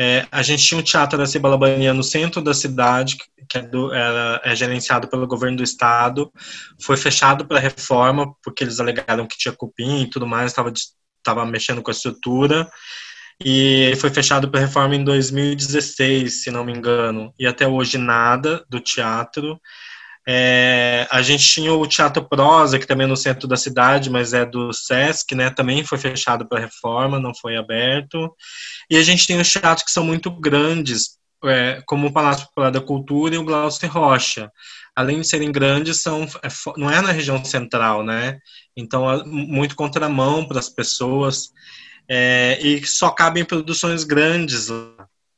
[0.00, 3.18] É, a gente tinha um teatro da Cibalabania no centro da cidade,
[3.48, 6.32] que é, do, era, é gerenciado pelo governo do estado.
[6.80, 11.82] Foi fechado para reforma, porque eles alegaram que tinha cupim e tudo mais, estava mexendo
[11.82, 12.68] com a estrutura
[13.44, 18.64] e foi fechado para reforma em 2016, se não me engano, e até hoje nada
[18.68, 19.60] do teatro.
[20.30, 24.34] É, a gente tinha o Teatro Prosa, que também é no centro da cidade, mas
[24.34, 25.48] é do Sesc, né?
[25.48, 28.30] Também foi fechado para reforma, não foi aberto.
[28.90, 32.70] E a gente tem os teatros que são muito grandes, é, como o Palácio Popular
[32.70, 34.52] da Cultura e o Glaucio Rocha.
[34.94, 38.38] Além de serem grandes, são, é, não é na região central, né?
[38.76, 41.52] Então, muito contramão para as pessoas
[42.08, 44.68] é, e só cabem produções grandes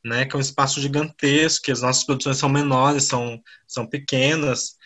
[0.04, 4.76] né, que é um espaço gigantesco, as nossas produções são menores, são, são pequenas,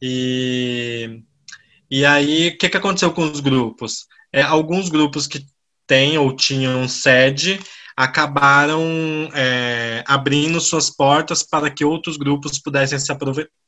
[0.00, 1.22] e,
[1.90, 4.06] e aí o que, que aconteceu com os grupos?
[4.32, 5.46] É, alguns grupos que
[5.86, 7.60] têm ou tinham sede
[7.96, 8.82] acabaram
[9.32, 13.06] é, abrindo suas portas para que outros grupos pudessem se,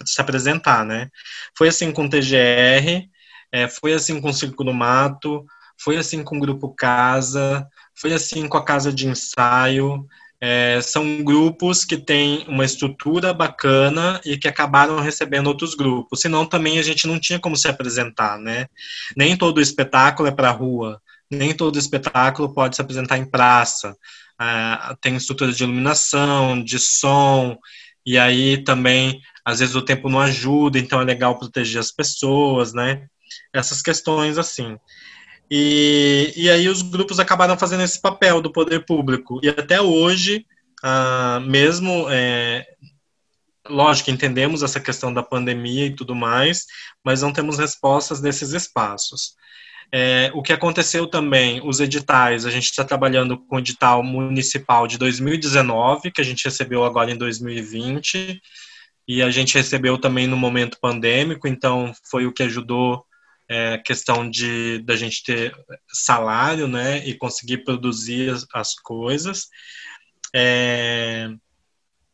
[0.05, 1.09] se apresentar, né?
[1.57, 3.09] Foi assim com o TGR,
[3.51, 5.47] é, foi assim com o Circo do Mato,
[5.79, 10.07] foi assim com o Grupo Casa, foi assim com a Casa de Ensaio.
[10.41, 16.21] É, são grupos que têm uma estrutura bacana e que acabaram recebendo outros grupos.
[16.21, 18.67] Senão também a gente não tinha como se apresentar, né?
[19.17, 23.97] Nem todo espetáculo é para rua, nem todo espetáculo pode se apresentar em praça.
[24.41, 27.59] É, tem estrutura de iluminação, de som,
[28.09, 32.73] e aí também, às vezes, o tempo não ajuda, então é legal proteger as pessoas,
[32.73, 33.07] né?
[33.53, 34.79] Essas questões assim.
[35.51, 39.41] E, e aí os grupos acabaram fazendo esse papel do poder público.
[39.43, 40.45] E até hoje,
[40.83, 42.67] ah, mesmo, é,
[43.69, 46.67] lógico, entendemos essa questão da pandemia e tudo mais,
[47.05, 49.37] mas não temos respostas desses espaços.
[49.91, 54.87] É, o que aconteceu também, os editais, a gente está trabalhando com o edital municipal
[54.87, 58.39] de 2019, que a gente recebeu agora em 2020,
[59.09, 63.03] e a gente recebeu também no momento pandêmico, então foi o que ajudou
[63.49, 65.55] é, questão de da gente ter
[65.89, 69.49] salário, né, e conseguir produzir as, as coisas.
[70.35, 71.31] É,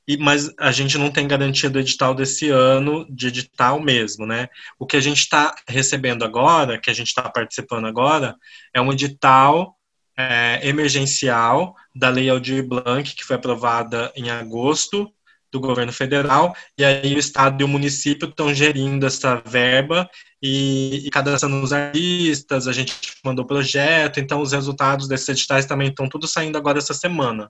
[0.06, 4.48] e, mas a gente não tem garantia do edital desse ano, de edital mesmo, né?
[4.78, 8.36] O que a gente está recebendo agora, que a gente está participando agora,
[8.72, 9.76] é um edital
[10.16, 15.10] é, emergencial da Lei Aldir Blanc, que foi aprovada em agosto
[15.54, 20.10] do governo federal, e aí o Estado e o município estão gerindo essa verba
[20.42, 22.92] e, e cadastrando os artistas, a gente
[23.24, 27.48] mandou projeto, então os resultados desses editais também estão tudo saindo agora essa semana.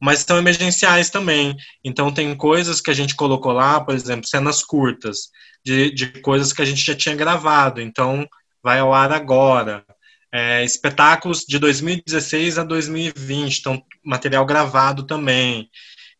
[0.00, 4.64] Mas são emergenciais também, então tem coisas que a gente colocou lá, por exemplo, cenas
[4.64, 5.28] curtas,
[5.64, 8.26] de, de coisas que a gente já tinha gravado, então
[8.60, 9.84] vai ao ar agora.
[10.32, 15.68] É, espetáculos de 2016 a 2020, então material gravado também.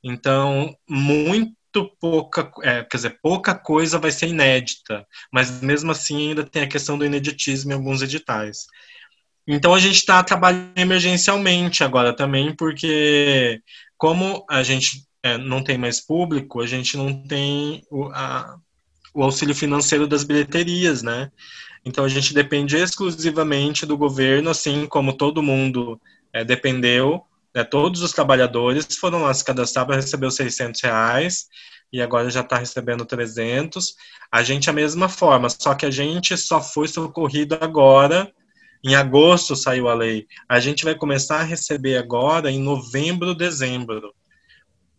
[0.03, 6.45] Então, muito pouca, é, quer dizer, pouca coisa vai ser inédita, mas mesmo assim ainda
[6.45, 8.67] tem a questão do ineditismo em alguns editais.
[9.47, 13.61] Então a gente está trabalhando emergencialmente agora também, porque
[13.97, 18.57] como a gente é, não tem mais público, a gente não tem o, a,
[19.15, 21.31] o auxílio financeiro das bilheterias, né?
[21.85, 26.01] Então a gente depende exclusivamente do governo, assim como todo mundo
[26.33, 31.47] é, dependeu né, todos os trabalhadores foram lá se cadastrar para receber os 600 reais
[31.93, 33.95] e agora já está recebendo 300.
[34.31, 38.33] A gente a mesma forma, só que a gente só foi socorrido agora.
[38.83, 40.27] Em agosto saiu a lei.
[40.49, 44.15] A gente vai começar a receber agora em novembro, dezembro.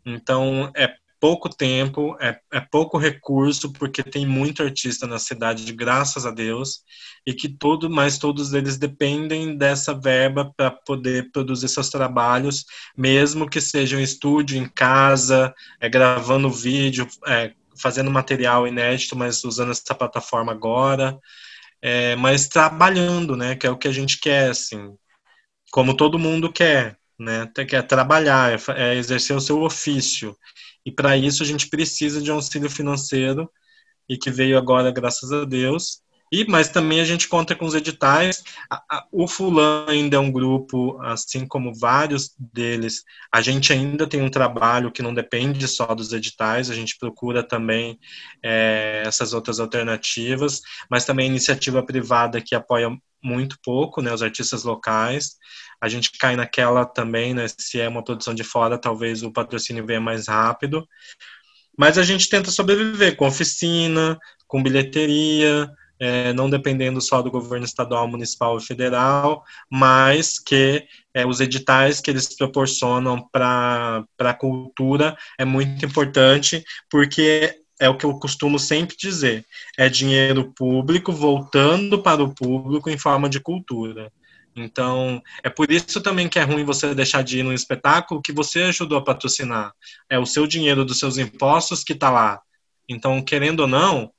[0.05, 6.25] Então é pouco tempo, é, é pouco recurso, porque tem muito artista na cidade, graças
[6.25, 6.81] a Deus,
[7.23, 12.65] e que todo, mas todos eles dependem dessa verba para poder produzir seus trabalhos,
[12.97, 19.43] mesmo que seja um estúdio em casa, é, gravando vídeo, é, fazendo material inédito, mas
[19.43, 21.19] usando essa plataforma agora,
[21.83, 24.95] é, mas trabalhando, né, que é o que a gente quer, assim,
[25.71, 30.35] como todo mundo quer, né, quer trabalhar, é, é exercer o seu ofício,
[30.85, 33.49] e para isso a gente precisa de um auxílio financeiro
[34.09, 36.01] e que veio agora, graças a Deus.
[36.31, 38.43] E mas também a gente conta com os editais.
[39.11, 43.03] o Fulan ainda é um grupo, assim como vários deles.
[43.33, 46.69] A gente ainda tem um trabalho que não depende só dos editais.
[46.69, 47.99] A gente procura também
[48.43, 52.89] é, essas outras alternativas, mas também iniciativa privada que apoia
[53.23, 55.37] muito pouco, né, os artistas locais
[55.81, 57.47] a gente cai naquela também, né?
[57.47, 60.87] Se é uma produção de fora, talvez o patrocínio venha mais rápido.
[61.75, 65.67] Mas a gente tenta sobreviver com oficina, com bilheteria,
[66.01, 72.01] é, não dependendo só do governo estadual, municipal e federal, mas que é, os editais
[72.01, 78.57] que eles proporcionam para a cultura é muito importante, porque é o que eu costumo
[78.57, 79.45] sempre dizer:
[79.77, 84.11] é dinheiro público voltando para o público em forma de cultura.
[84.55, 88.33] Então, é por isso também que é ruim você deixar de ir num espetáculo que
[88.33, 89.71] você ajudou a patrocinar.
[90.09, 92.41] É o seu dinheiro dos seus impostos que está lá.
[92.89, 94.11] Então, querendo ou não,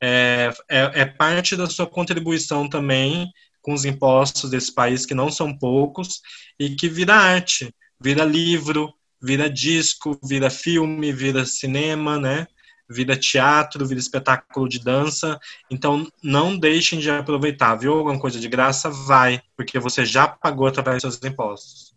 [0.00, 5.30] é, é, é, parte da sua contribuição também com os impostos desse país, que não
[5.30, 6.20] são poucos,
[6.58, 12.46] e que vira arte, vira livro, vira disco, vira filme, vira cinema, né?
[12.90, 15.38] vira teatro, vira espetáculo de dança.
[15.70, 17.76] Então, não deixem de aproveitar.
[17.76, 18.90] Viu alguma coisa de graça?
[18.90, 21.94] Vai, porque você já pagou através dos seus impostos.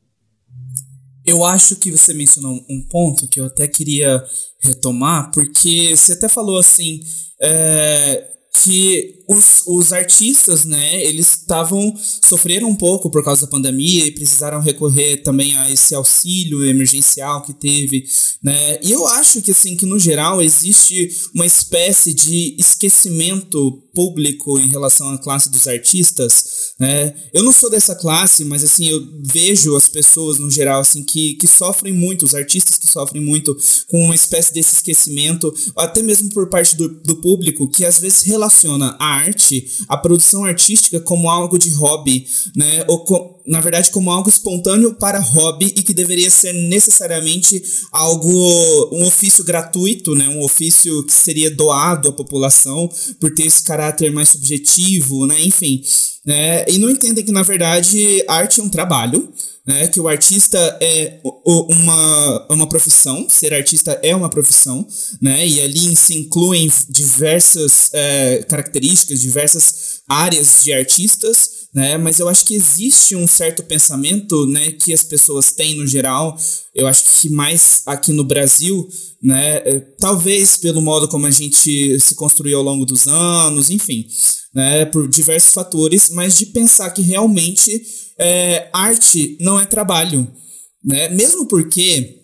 [1.25, 4.23] Eu acho que você mencionou um ponto que eu até queria
[4.59, 7.01] retomar, porque você até falou assim.
[7.41, 14.05] É, que os, os artistas, né, eles estavam sofreram um pouco por causa da pandemia
[14.05, 18.05] e precisaram recorrer também a esse auxílio emergencial que teve,
[18.43, 18.79] né?
[18.83, 24.69] E eu acho que assim que no geral existe uma espécie de esquecimento público em
[24.69, 27.13] relação à classe dos artistas, Né?
[27.31, 31.35] Eu não sou dessa classe, mas assim, eu vejo as pessoas no geral assim que,
[31.35, 33.55] que sofrem muito, os artistas que sofrem muito
[33.87, 38.21] com uma espécie desse esquecimento, até mesmo por parte do, do público, que às vezes
[38.21, 42.83] relaciona a arte, a produção artística como algo de hobby, né?
[42.87, 47.61] Ou com, na verdade, como algo espontâneo para hobby e que deveria ser necessariamente
[47.91, 50.27] algo, um ofício gratuito, né?
[50.29, 55.39] Um ofício que seria doado à população por ter esse caráter mais subjetivo, né?
[55.43, 55.83] Enfim,
[56.25, 56.65] né?
[56.67, 59.31] E não entendem que, na verdade, arte é um trabalho,
[59.65, 64.85] né, que o artista é uma, uma profissão, ser artista é uma profissão,
[65.21, 72.29] né, e ali se incluem diversas é, características, diversas áreas de artistas, né, mas eu
[72.29, 76.37] acho que existe um certo pensamento, né, que as pessoas têm no geral,
[76.75, 78.87] eu acho que mais aqui no Brasil,
[79.21, 84.05] né, é, talvez pelo modo como a gente se construiu ao longo dos anos, enfim,
[84.53, 87.81] né, por diversos fatores, mas de pensar que realmente
[88.19, 90.31] é, arte não é trabalho,
[90.83, 91.09] né?
[91.09, 92.22] Mesmo porque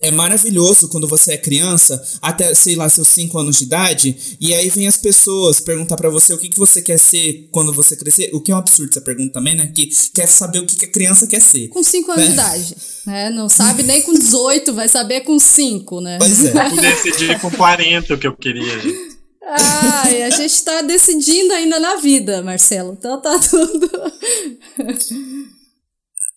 [0.00, 4.54] é maravilhoso quando você é criança, até, sei lá, seus 5 anos de idade, e
[4.54, 7.96] aí vem as pessoas perguntar para você o que, que você quer ser quando você
[7.96, 9.72] crescer, o que é um absurdo essa pergunta também, né?
[9.74, 11.68] Que quer saber o que, que a criança quer ser.
[11.68, 12.28] Com 5 anos né?
[12.28, 12.76] de idade,
[13.06, 13.30] né?
[13.30, 16.18] Não sabe nem com 18, vai saber com 5, né?
[16.18, 16.52] Pois é.
[16.52, 19.14] Eu decidi com 40 o que eu queria, gente.
[19.46, 22.96] Ai, a gente tá decidindo ainda na vida, Marcelo.
[22.98, 23.90] Então tá tudo.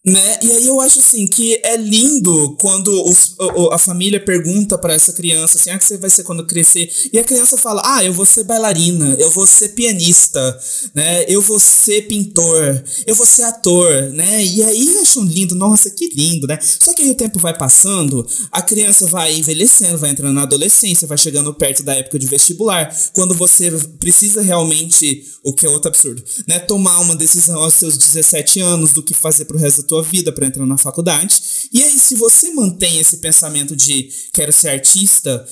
[0.08, 0.40] Né?
[0.42, 3.36] E aí eu acho assim que é lindo quando os,
[3.74, 6.90] a família pergunta para essa criança assim, ah, que você vai ser quando crescer?
[7.12, 10.58] E a criança fala: "Ah, eu vou ser bailarina, eu vou ser pianista,
[10.96, 11.26] né?
[11.28, 14.46] Eu vou ser pintor, eu vou ser ator", né?
[14.46, 16.58] E aí acham lindo, nossa, que lindo, né?
[16.62, 21.06] Só que aí o tempo vai passando, a criança vai envelhecendo, vai entrando na adolescência,
[21.06, 25.90] vai chegando perto da época de vestibular, quando você precisa realmente, o que é outro
[25.90, 29.88] absurdo, né, tomar uma decisão aos seus 17 anos do que fazer pro resto da
[29.88, 31.42] tua vida para entrar na faculdade.
[31.72, 35.48] E aí, se você mantém esse pensamento de quero ser artista,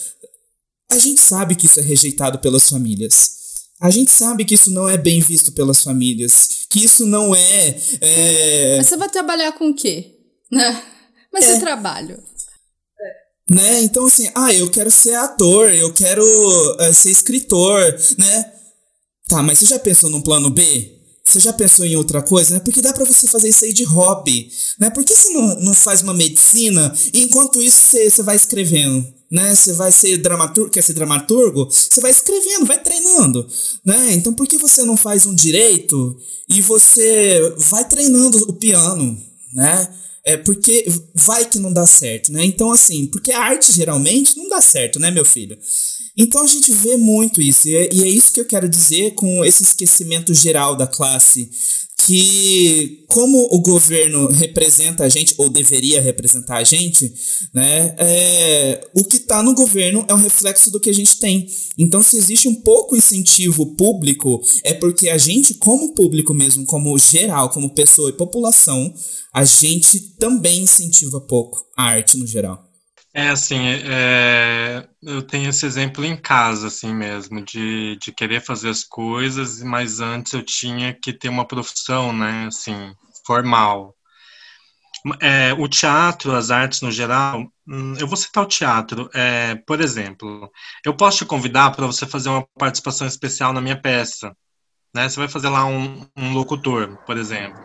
[0.91, 3.35] a gente sabe que isso é rejeitado pelas famílias.
[3.81, 6.67] A gente sabe que isso não é bem visto pelas famílias.
[6.69, 7.77] Que isso não é.
[8.01, 8.77] é...
[8.77, 10.15] Mas você vai trabalhar com o quê?
[10.51, 10.83] Né?
[11.31, 11.59] Mas é.
[11.59, 12.23] trabalho.
[13.49, 13.81] Né?
[13.81, 17.79] Então, assim, ah, eu quero ser ator, eu quero uh, ser escritor,
[18.17, 18.53] né?
[19.27, 20.94] Tá, mas você já pensou num plano B?
[21.25, 22.53] Você já pensou em outra coisa?
[22.53, 22.59] Né?
[22.59, 24.47] Porque dá para você fazer isso aí de hobby.
[24.77, 24.91] Né?
[24.91, 29.05] Por que você não, não faz uma medicina e enquanto isso você, você vai escrevendo?
[29.31, 29.55] Né?
[29.55, 31.67] Você vai ser dramaturgo, quer ser dramaturgo?
[31.69, 33.47] Você vai escrevendo, vai treinando.
[33.83, 34.13] Né?
[34.13, 36.15] Então por que você não faz um direito
[36.47, 39.19] e você vai treinando o piano?
[39.51, 39.89] Né?
[40.27, 42.43] É porque vai que não dá certo, né?
[42.43, 45.57] Então, assim, porque a arte geralmente não dá certo, né, meu filho?
[46.17, 49.13] Então a gente vê muito isso, e é, e é isso que eu quero dizer
[49.15, 51.49] com esse esquecimento geral da classe
[52.05, 57.11] que como o governo representa a gente ou deveria representar a gente,
[57.51, 61.47] né, é, o que está no governo é um reflexo do que a gente tem.
[61.77, 66.97] Então, se existe um pouco incentivo público, é porque a gente, como público mesmo, como
[66.99, 68.93] geral, como pessoa e população,
[69.33, 72.64] a gente também incentiva pouco a arte no geral.
[73.17, 78.67] É assim, é, eu tenho esse exemplo em casa, assim mesmo, de, de querer fazer
[78.67, 82.93] as coisas, mas antes eu tinha que ter uma profissão, né, assim,
[83.25, 83.95] formal.
[85.21, 89.79] É, o teatro, as artes no geral, hum, eu vou citar o teatro, é, por
[89.79, 90.51] exemplo,
[90.85, 94.35] eu posso te convidar para você fazer uma participação especial na minha peça,
[94.93, 97.63] né, você vai fazer lá um, um locutor, por exemplo,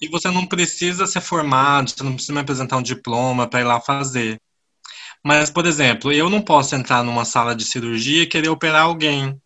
[0.00, 3.64] e você não precisa ser formado, você não precisa me apresentar um diploma para ir
[3.64, 4.41] lá fazer
[5.24, 9.40] mas, por exemplo, eu não posso entrar numa sala de cirurgia e querer operar alguém.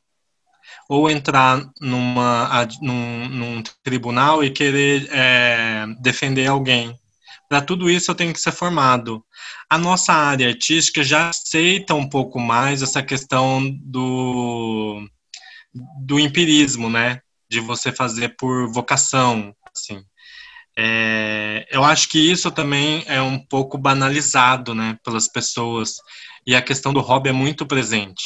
[0.89, 6.99] Ou entrar numa, num, num tribunal e querer é, defender alguém.
[7.49, 9.25] Para tudo isso eu tenho que ser formado.
[9.69, 15.07] A nossa área artística já aceita um pouco mais essa questão do,
[16.01, 17.21] do empirismo, né?
[17.49, 20.05] De você fazer por vocação, assim.
[20.79, 25.95] É, eu acho que isso também é um pouco banalizado, né, pelas pessoas.
[26.47, 28.23] E a questão do hobby é muito presente.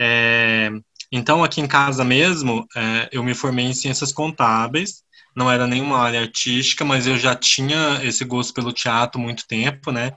[0.00, 0.70] É,
[1.10, 5.02] então, aqui em casa mesmo, é, eu me formei em ciências contábeis.
[5.34, 9.90] Não era nenhuma área artística, mas eu já tinha esse gosto pelo teatro muito tempo,
[9.90, 10.12] né?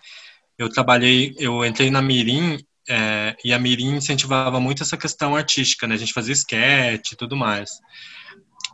[0.57, 2.57] Eu trabalhei, eu entrei na Mirim
[2.89, 5.95] é, e a Mirim incentivava muito essa questão artística, né?
[5.95, 7.69] A gente fazia sketch e tudo mais.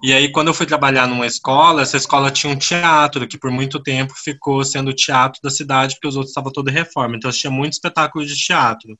[0.03, 3.49] E aí, quando eu fui trabalhar numa escola, essa escola tinha um teatro, que por
[3.49, 7.15] muito tempo ficou sendo o teatro da cidade, porque os outros estavam toda reforma.
[7.15, 8.99] Então, tinha muito espetáculo de teatro.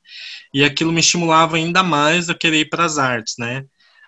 [0.54, 3.66] E aquilo me estimulava ainda mais a querer ir para as artes, né?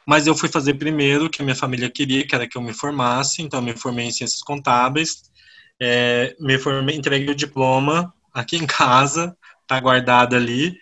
[0.08, 2.62] mas eu fui fazer primeiro o que a minha família queria, que era que eu
[2.62, 5.24] me formasse, então eu me formei em ciências contábeis,
[5.82, 9.36] é, me formei, entreguei o diploma aqui em casa,
[9.68, 10.78] tá guardado ali,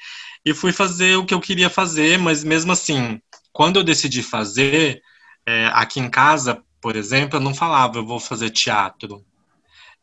[0.46, 3.20] e fui fazer o que eu queria fazer, mas mesmo assim,
[3.52, 5.02] quando eu decidi fazer,
[5.46, 9.24] é, aqui em casa, por exemplo, eu não falava eu vou fazer teatro,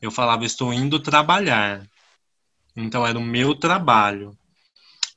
[0.01, 1.87] eu falava estou indo trabalhar,
[2.77, 4.37] então era o meu trabalho.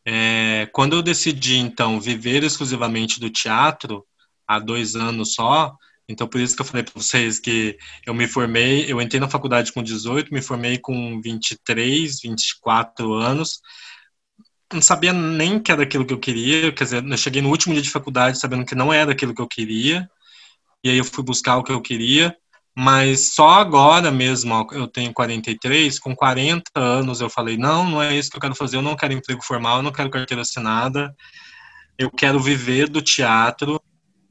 [0.06, 4.06] É, quando eu decidi, então, viver exclusivamente do teatro,
[4.48, 5.76] há dois anos só,
[6.08, 9.30] então por isso que eu falei para vocês que eu me formei, eu entrei na
[9.30, 13.62] faculdade com 18, me formei com 23, 24 anos,
[14.72, 17.74] não sabia nem que era aquilo que eu queria, quer dizer, eu cheguei no último
[17.74, 20.10] dia de faculdade sabendo que não era aquilo que eu queria,
[20.86, 22.38] e aí eu fui buscar o que eu queria,
[22.78, 28.16] mas só agora mesmo, eu tenho 43, com 40 anos eu falei, não, não é
[28.16, 31.12] isso que eu quero fazer, eu não quero emprego formal, eu não quero carteira assinada,
[31.98, 33.82] eu quero viver do teatro,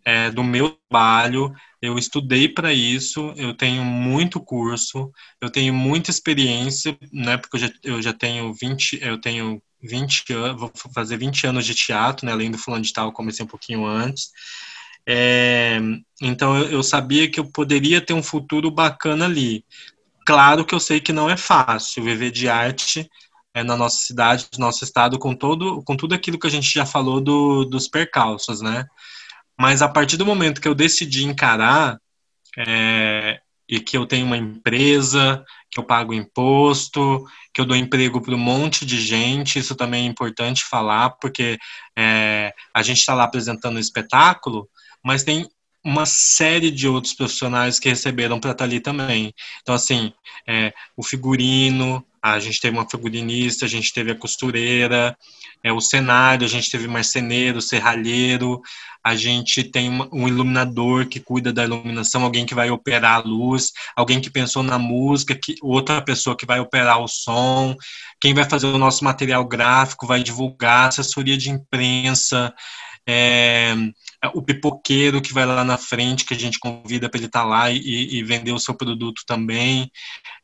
[0.04, 1.52] é, do meu trabalho,
[1.82, 7.60] eu estudei para isso, eu tenho muito curso, eu tenho muita experiência, né, porque eu
[7.60, 12.24] já, eu já tenho 20, eu tenho 20 anos, vou fazer 20 anos de teatro,
[12.24, 14.30] né, além do fulano de tal, comecei um pouquinho antes,
[15.06, 15.78] é,
[16.20, 19.64] então eu, eu sabia que eu poderia ter um futuro bacana ali.
[20.26, 23.08] Claro que eu sei que não é fácil viver de arte
[23.52, 26.72] é, na nossa cidade, no nosso estado, com todo, com tudo aquilo que a gente
[26.72, 28.86] já falou do, dos percalços, né?
[29.58, 31.98] Mas a partir do momento que eu decidi encarar
[32.58, 38.20] é, e que eu tenho uma empresa, que eu pago imposto, que eu dou emprego
[38.20, 41.58] para um monte de gente, isso também é importante falar, porque
[41.96, 44.68] é, a gente está lá apresentando o espetáculo,
[45.04, 45.48] mas tem
[45.84, 49.34] uma série de outros profissionais que receberam para estar tá ali também.
[49.60, 50.12] Então, assim,
[50.48, 55.14] é, o figurino, a gente teve uma figurinista, a gente teve a costureira,
[55.62, 58.62] é, o cenário, a gente teve marceneiro, serralheiro,
[59.04, 63.72] a gente tem um iluminador que cuida da iluminação, alguém que vai operar a luz,
[63.94, 67.76] alguém que pensou na música, que outra pessoa que vai operar o som,
[68.18, 72.54] quem vai fazer o nosso material gráfico, vai divulgar, assessoria de imprensa,
[73.06, 73.74] é,
[74.32, 77.46] o pipoqueiro que vai lá na frente, que a gente convida para ele estar tá
[77.46, 79.90] lá e, e, vender o seu produto também,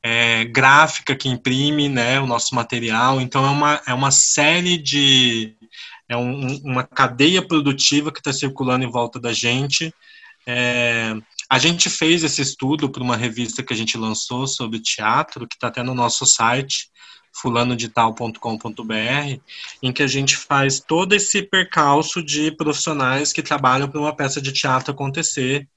[0.02, 3.20] é, gráfica que imprime né, o nosso material.
[3.20, 5.56] Então, é uma, é uma série de.
[6.08, 9.94] É um, uma cadeia produtiva que está circulando em volta da gente.
[10.46, 11.14] É,
[11.48, 15.54] a gente fez esse estudo para uma revista que a gente lançou sobre teatro, que
[15.54, 16.89] está até no nosso site,
[17.32, 19.40] fulanodital.com.br,
[19.82, 24.40] em que a gente faz todo esse percalço de profissionais que trabalham para uma peça
[24.40, 25.68] de teatro acontecer.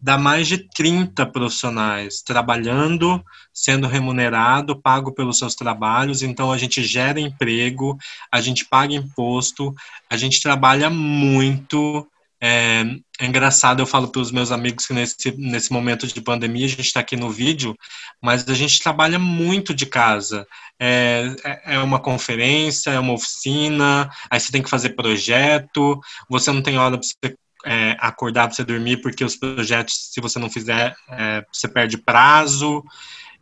[0.00, 6.82] Dá mais de 30 profissionais trabalhando, sendo remunerado, pago pelos seus trabalhos, então a gente
[6.82, 7.96] gera emprego,
[8.30, 9.74] a gente paga imposto,
[10.10, 12.06] a gente trabalha muito,
[12.46, 12.84] é,
[13.20, 16.68] é, engraçado, eu falo para os meus amigos que nesse, nesse momento de pandemia a
[16.68, 17.74] gente está aqui no vídeo,
[18.22, 20.46] mas a gente trabalha muito de casa.
[20.78, 26.52] É, é, é uma conferência, é uma oficina, aí você tem que fazer projeto, você
[26.52, 27.34] não tem hora para você
[27.64, 31.96] é, acordar para você dormir, porque os projetos, se você não fizer, é, você perde
[31.96, 32.84] prazo.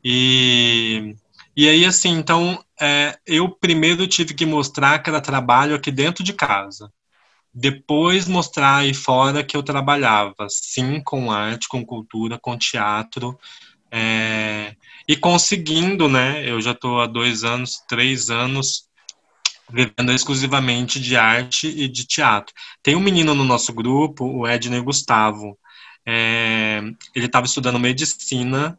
[0.05, 1.17] E,
[1.57, 6.23] e aí, assim, então, é, eu primeiro tive que mostrar que era trabalho aqui dentro
[6.23, 6.89] de casa
[7.55, 13.39] depois mostrar aí fora que eu trabalhava, sim, com arte, com cultura, com teatro,
[13.91, 14.75] é,
[15.07, 16.49] e conseguindo, né?
[16.49, 18.89] Eu já estou há dois anos, três anos
[19.71, 22.55] vivendo exclusivamente de arte e de teatro.
[22.83, 25.59] Tem um menino no nosso grupo, o Edner Gustavo.
[26.07, 26.83] É,
[27.15, 28.79] ele estava estudando medicina,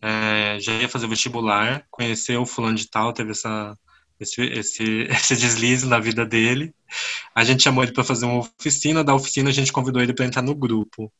[0.00, 3.76] é, já ia fazer vestibular, conheceu o fulano de tal, teve essa
[4.22, 6.74] esse, esse, esse deslize na vida dele.
[7.34, 10.26] A gente chamou ele para fazer uma oficina, da oficina a gente convidou ele para
[10.26, 11.12] entrar no grupo.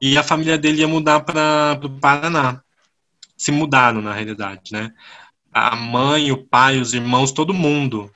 [0.00, 2.60] E a família dele ia mudar para o Paraná.
[3.36, 4.90] Se mudaram, na realidade, né?
[5.52, 8.10] A mãe, o pai, os irmãos, todo mundo.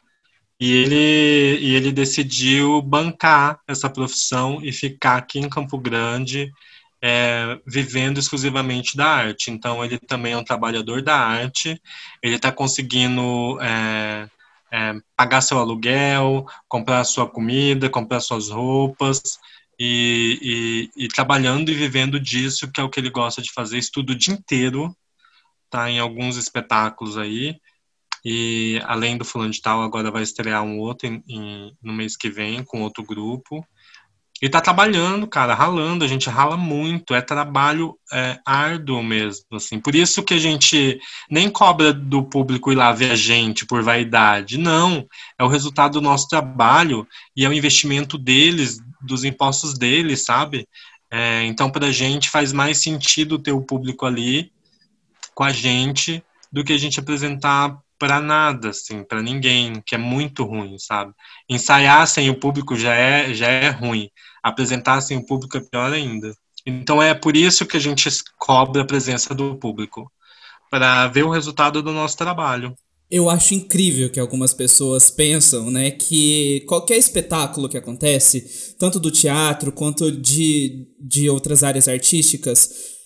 [0.61, 6.51] E ele, e ele decidiu bancar essa profissão e ficar aqui em Campo Grande,
[7.01, 9.51] é, vivendo exclusivamente da arte.
[9.51, 11.81] Então, ele também é um trabalhador da arte,
[12.23, 14.29] ele está conseguindo é,
[14.73, 19.39] é, pagar seu aluguel, comprar sua comida, comprar suas roupas,
[19.79, 23.79] e, e, e, trabalhando e vivendo disso, que é o que ele gosta de fazer,
[23.79, 24.95] estudo o dia inteiro,
[25.71, 27.57] tá em alguns espetáculos aí,
[28.25, 32.17] e além do Fulano de Tal, agora vai estrear um outro em, em, no mês
[32.17, 33.65] que vem, com outro grupo,
[34.41, 39.81] E tá trabalhando, cara, ralando, a gente rala muito, é trabalho é, árduo mesmo, assim.
[39.81, 43.83] Por isso que a gente nem cobra do público ir lá ver a gente por
[43.83, 45.05] vaidade, não.
[45.37, 50.69] É o resultado do nosso trabalho e é o investimento deles, dos impostos deles, sabe?
[51.11, 54.53] É, então, pra gente faz mais sentido ter o público ali
[55.35, 56.23] com a gente
[56.53, 61.13] do que a gente apresentar para nada, assim, para ninguém, que é muito ruim, sabe?
[61.49, 64.09] Ensaiar sem o público já é, já é ruim.
[64.43, 66.35] Apresentar sem o público é pior ainda.
[66.65, 70.11] Então é por isso que a gente cobra a presença do público,
[70.71, 72.75] para ver o resultado do nosso trabalho.
[73.11, 79.11] Eu acho incrível que algumas pessoas pensam, né, que qualquer espetáculo que acontece, tanto do
[79.11, 82.98] teatro quanto de, de outras áreas artísticas,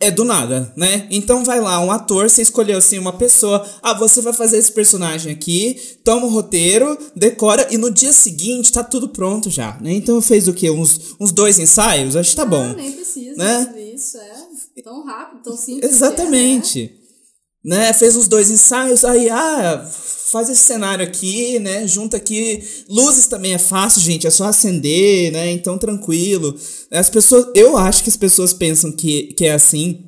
[0.00, 1.08] é do nada, né?
[1.10, 4.70] Então vai lá, um ator, você escolheu assim uma pessoa, ah, você vai fazer esse
[4.70, 9.92] personagem aqui, toma o roteiro, decora e no dia seguinte tá tudo pronto já, né?
[9.92, 10.70] Então fez o quê?
[10.70, 12.14] Uns, uns dois ensaios?
[12.14, 12.62] Acho que tá bom.
[12.62, 13.74] Ah, nem precisa né?
[13.94, 15.90] isso, é tão rápido, tão simples.
[15.90, 16.84] Exatamente.
[16.84, 17.78] É, né?
[17.78, 17.92] né?
[17.92, 19.84] Fez os dois ensaios, aí, ah,
[20.30, 21.86] faz esse cenário aqui, né?
[21.86, 22.62] Junta aqui.
[22.88, 25.50] Luzes também é fácil, gente, é só acender, né?
[25.52, 26.54] Então, tranquilo.
[26.90, 30.04] As pessoas, eu acho que as pessoas pensam que, que é assim,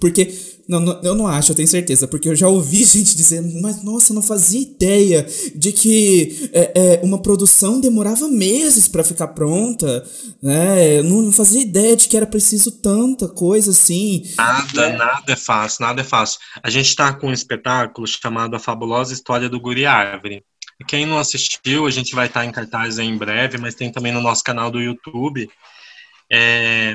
[0.00, 0.32] porque
[0.68, 3.82] não, não, eu não acho, eu tenho certeza, porque eu já ouvi gente dizendo, mas
[3.82, 9.28] nossa, eu não fazia ideia de que é, é, uma produção demorava meses para ficar
[9.28, 10.06] pronta,
[10.42, 10.98] né?
[10.98, 14.22] Eu não, fazia ideia de que era preciso tanta coisa assim.
[14.36, 16.38] Nada, nada é fácil, nada é fácil.
[16.62, 20.44] A gente está com um espetáculo chamado A Fabulosa História do Guri Árvore.
[20.86, 24.12] Quem não assistiu, a gente vai estar tá em cartaz em breve, mas tem também
[24.12, 25.48] no nosso canal do YouTube.
[26.30, 26.94] É,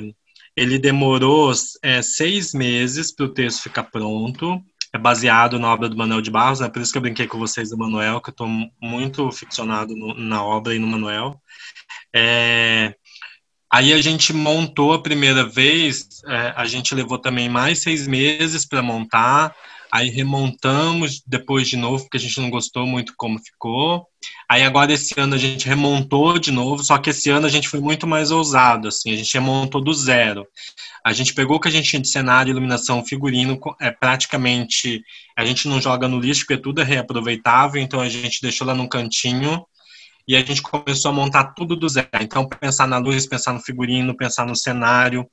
[0.55, 1.51] ele demorou
[1.81, 4.61] é, seis meses para o texto ficar pronto.
[4.93, 6.69] É baseado na obra do Manuel de Barros, né?
[6.69, 8.47] por isso que eu brinquei com vocês do Manuel, que eu estou
[8.79, 11.41] muito ficcionado no, na obra e no Manuel.
[12.15, 12.93] É,
[13.71, 18.65] aí a gente montou a primeira vez, é, a gente levou também mais seis meses
[18.65, 19.55] para montar.
[19.93, 24.07] Aí remontamos depois de novo, porque a gente não gostou muito como ficou.
[24.49, 27.69] Aí agora esse ano a gente remontou de novo, só que esse ano a gente
[27.69, 30.47] foi muito mais ousado, assim, a gente remontou do zero.
[31.05, 35.03] A gente pegou o que a gente tinha de cenário, iluminação, figurino, é praticamente
[35.37, 38.73] a gente não joga no lixo porque tudo é reaproveitável, então a gente deixou lá
[38.73, 39.63] num cantinho
[40.27, 42.09] e a gente começou a montar tudo do zero.
[42.19, 45.29] Então pensar na luz, pensar no figurino, pensar no cenário,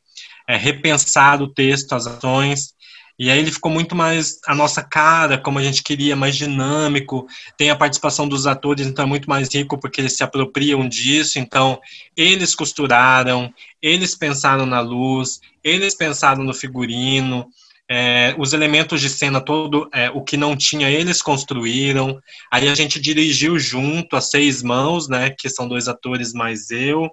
[0.46, 2.74] é, repensar o texto, as ações.
[3.20, 7.26] E aí ele ficou muito mais a nossa cara, como a gente queria, mais dinâmico.
[7.54, 11.38] Tem a participação dos atores, então é muito mais rico porque eles se apropriam disso.
[11.38, 11.78] Então,
[12.16, 13.52] eles costuraram,
[13.82, 17.46] eles pensaram na luz, eles pensaram no figurino.
[17.86, 22.18] É, os elementos de cena todo, é, o que não tinha, eles construíram.
[22.50, 27.10] Aí a gente dirigiu junto, a seis mãos, né, que são dois atores mais eu.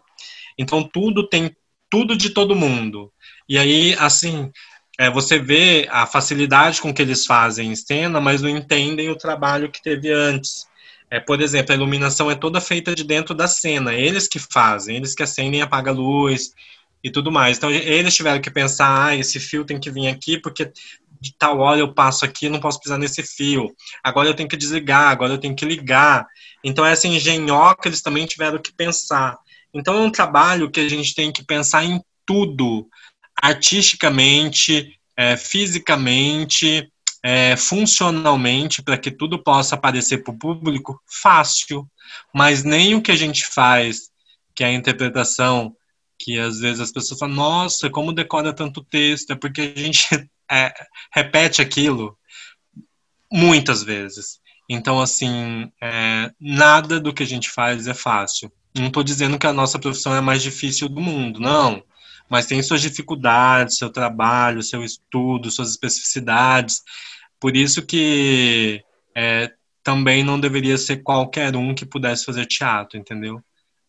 [0.58, 1.54] Então tudo tem
[1.90, 3.12] tudo de todo mundo.
[3.50, 4.50] E aí, assim,
[4.98, 9.16] é, você vê a facilidade com que eles fazem em cena, mas não entendem o
[9.16, 10.66] trabalho que teve antes.
[11.10, 14.98] É, por exemplo, a iluminação é toda feita de dentro da cena, eles que fazem,
[14.98, 16.52] eles que acendem e apagam a luz
[17.04, 17.58] e tudo mais.
[17.58, 20.72] Então, eles tiveram que pensar, ah, esse fio tem que vir aqui, porque
[21.22, 23.74] de tal hora eu passo aqui, não posso pisar nesse fio.
[24.04, 26.26] Agora eu tenho que desligar, agora eu tenho que ligar.
[26.64, 29.38] Então, essa engenhoca eles também tiveram que pensar.
[29.74, 32.88] Então, é um trabalho que a gente tem que pensar em tudo,
[33.42, 36.92] artisticamente, é, fisicamente,
[37.24, 41.88] é, funcionalmente, para que tudo possa aparecer para o público, fácil.
[42.34, 44.10] Mas nem o que a gente faz,
[44.56, 45.76] que é a interpretação,
[46.20, 49.32] que às vezes as pessoas falam, nossa, como decora tanto texto?
[49.32, 50.06] É porque a gente
[50.50, 50.74] é,
[51.14, 52.18] repete aquilo
[53.32, 54.40] muitas vezes.
[54.70, 58.52] Então, assim, é, nada do que a gente faz é fácil.
[58.76, 61.84] Não estou dizendo que a nossa profissão é a mais difícil do mundo, não
[62.30, 66.84] mas tem suas dificuldades, seu trabalho, seu estudo, suas especificidades.
[67.40, 68.84] Por isso que
[69.16, 69.52] é,
[69.84, 73.42] também não deveria ser qualquer um que pudesse fazer teatro, entendeu?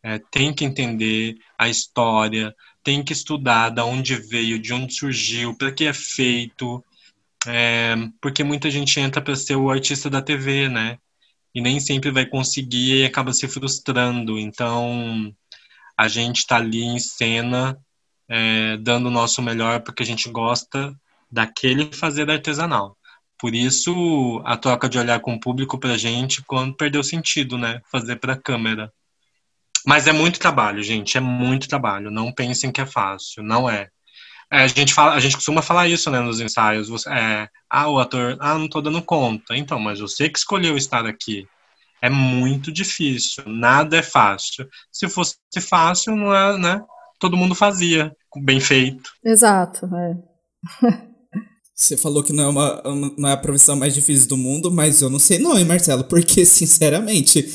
[0.03, 5.57] É, tem que entender a história, tem que estudar de onde veio, de onde surgiu,
[5.57, 6.83] para que é feito,
[7.47, 10.99] é, porque muita gente entra para ser o artista da TV, né?
[11.55, 14.39] E nem sempre vai conseguir e acaba se frustrando.
[14.39, 15.35] Então,
[15.97, 17.77] a gente está ali em cena
[18.29, 20.95] é, dando o nosso melhor porque a gente gosta
[21.31, 22.97] daquele fazer artesanal.
[23.39, 27.57] Por isso, a troca de olhar com o público para a gente quando perdeu sentido,
[27.57, 27.81] né?
[27.91, 28.93] Fazer para a câmera.
[29.87, 32.11] Mas é muito trabalho, gente, é muito trabalho.
[32.11, 33.89] Não pensem que é fácil, não é.
[34.51, 36.89] é a, gente fala, a gente costuma falar isso, né, nos ensaios.
[36.89, 39.57] Você, é, ah, o ator, ah, não estou dando conta.
[39.57, 41.47] Então, mas você que escolheu estar aqui.
[42.01, 44.69] É muito difícil, nada é fácil.
[44.93, 46.81] Se fosse fácil, não é, né?
[47.19, 49.11] Todo mundo fazia, bem feito.
[49.25, 50.17] Exato, é.
[51.75, 52.83] Você falou que não é, uma,
[53.17, 56.03] não é a profissão mais difícil do mundo, mas eu não sei não, hein, Marcelo?
[56.03, 57.47] Porque, sinceramente...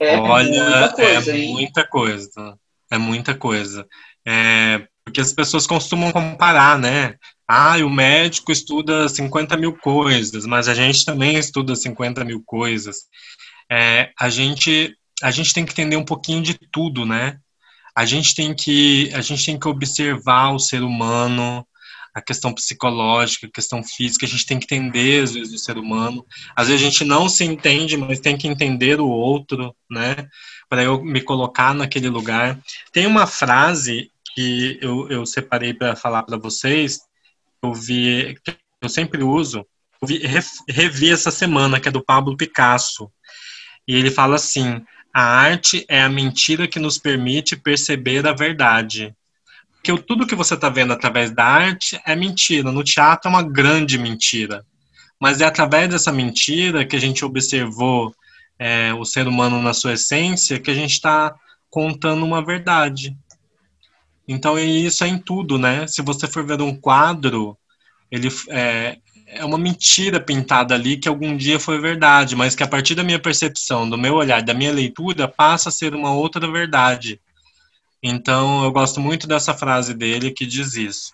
[0.00, 2.58] é, Olha, muita coisa, é muita coisa.
[2.90, 3.86] É muita coisa.
[4.26, 7.14] É, porque as pessoas costumam comparar, né?
[7.46, 12.98] Ah, o médico estuda 50 mil coisas, mas a gente também estuda 50 mil coisas.
[13.70, 17.38] É, a, gente, a gente tem que entender um pouquinho de tudo, né?
[18.00, 21.66] A gente tem que, a gente tem que observar o ser humano,
[22.14, 25.76] a questão psicológica, a questão física, a gente tem que entender, às vezes, o ser
[25.76, 26.24] humano.
[26.56, 30.16] Às vezes a gente não se entende, mas tem que entender o outro, né?
[30.66, 32.58] Para eu me colocar naquele lugar.
[32.90, 37.00] Tem uma frase que eu, eu separei para falar para vocês,
[37.62, 39.58] eu vi, que eu sempre uso,
[40.00, 40.22] eu vi,
[40.66, 43.12] revi essa semana, que é do Pablo Picasso.
[43.86, 44.82] E ele fala assim:
[45.12, 49.14] a arte é a mentira que nos permite perceber a verdade.
[49.74, 52.70] Porque tudo que você está vendo através da arte é mentira.
[52.70, 54.64] No teatro é uma grande mentira.
[55.18, 58.14] Mas é através dessa mentira que a gente observou
[58.58, 61.34] é, o ser humano na sua essência que a gente está
[61.70, 63.16] contando uma verdade.
[64.28, 65.86] Então, isso é em tudo, né?
[65.86, 67.56] Se você for ver um quadro,
[68.10, 68.98] ele é,
[69.32, 73.04] é uma mentira pintada ali que algum dia foi verdade, mas que a partir da
[73.04, 77.20] minha percepção, do meu olhar, da minha leitura, passa a ser uma outra verdade.
[78.02, 81.12] Então, eu gosto muito dessa frase dele que diz isso.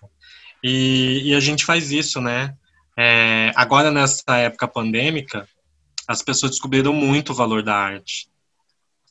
[0.63, 2.55] E, e a gente faz isso, né?
[2.97, 5.47] É, agora, nessa época pandêmica,
[6.07, 8.27] as pessoas descobriram muito o valor da arte.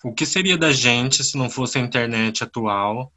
[0.02, 3.12] O que seria da gente se não fosse a internet atual?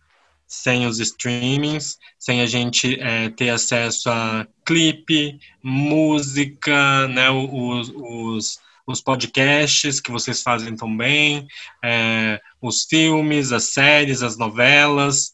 [0.50, 8.60] Sem os streamings, sem a gente é, ter acesso a clipe, música, né, os, os,
[8.88, 11.48] os podcasts que vocês fazem tão bem,
[11.86, 15.34] é, os filmes, as séries, as novelas,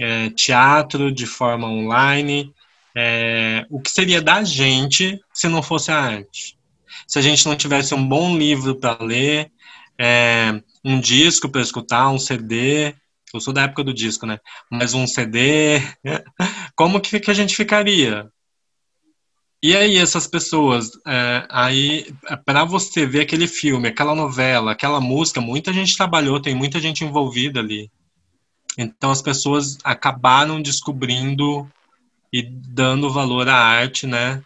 [0.00, 2.52] é, teatro de forma online.
[2.96, 6.58] É, o que seria da gente se não fosse a arte?
[7.06, 9.48] Se a gente não tivesse um bom livro para ler,
[9.96, 12.94] é, um disco para escutar, um CD,
[13.34, 14.38] eu sou da época do disco, né?
[14.70, 15.80] Mas um CD,
[16.76, 18.30] como que, que a gente ficaria?
[19.62, 22.14] E aí, essas pessoas, é, aí,
[22.44, 27.04] para você ver aquele filme, aquela novela, aquela música, muita gente trabalhou, tem muita gente
[27.04, 27.90] envolvida ali.
[28.78, 31.68] Então, as pessoas acabaram descobrindo
[32.32, 34.42] e dando valor à arte, né?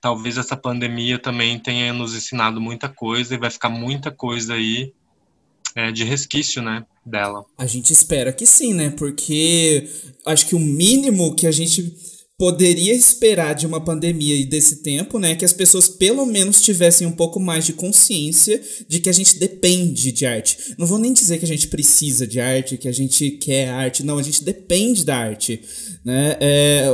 [0.00, 4.92] Talvez essa pandemia também tenha nos ensinado muita coisa e vai ficar muita coisa aí
[5.74, 6.86] é, de resquício, né?
[7.04, 7.44] Dela.
[7.58, 8.90] A gente espera que sim, né?
[8.90, 9.88] Porque
[10.26, 11.94] acho que o mínimo que a gente
[12.36, 17.06] poderia esperar de uma pandemia e desse tempo, né, que as pessoas pelo menos tivessem
[17.06, 20.74] um pouco mais de consciência de que a gente depende de arte.
[20.76, 24.02] Não vou nem dizer que a gente precisa de arte, que a gente quer arte,
[24.02, 25.60] não, a gente depende da arte,
[26.04, 26.36] né?
[26.40, 26.86] É,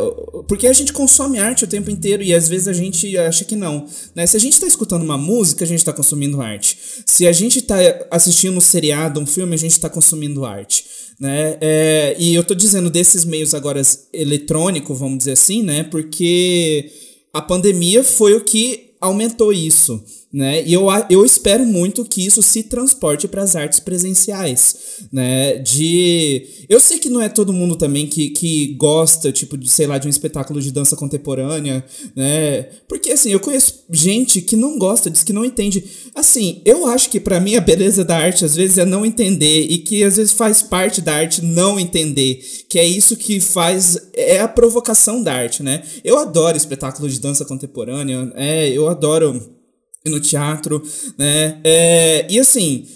[0.46, 3.56] porque a gente consome arte o tempo inteiro e às vezes a gente acha que
[3.56, 4.26] não, né?
[4.26, 6.76] Se a gente está escutando uma música, a gente está consumindo arte.
[7.06, 7.76] Se a gente está
[8.10, 10.84] assistindo um seriado, um filme, a gente está consumindo arte.
[11.20, 11.58] Né?
[11.60, 15.82] É, e eu tô dizendo desses meios agora eletrônicos, vamos dizer assim, né?
[15.84, 16.90] Porque
[17.30, 20.02] a pandemia foi o que aumentou isso
[20.32, 20.62] né?
[20.64, 24.76] E eu, eu espero muito que isso se transporte para as artes presenciais,
[25.12, 25.54] né?
[25.58, 29.88] De eu sei que não é todo mundo também que, que gosta, tipo, de, sei
[29.88, 32.62] lá, de um espetáculo de dança contemporânea, né?
[32.88, 35.84] Porque assim, eu conheço gente que não gosta, diz que não entende.
[36.14, 39.66] Assim, eu acho que para mim a beleza da arte às vezes é não entender
[39.68, 43.98] e que às vezes faz parte da arte não entender, que é isso que faz
[44.14, 45.82] é a provocação da arte, né?
[46.04, 49.58] Eu adoro espetáculo de dança contemporânea, é, eu adoro
[50.06, 50.82] no teatro,
[51.18, 51.60] né?
[51.62, 52.86] É, e assim,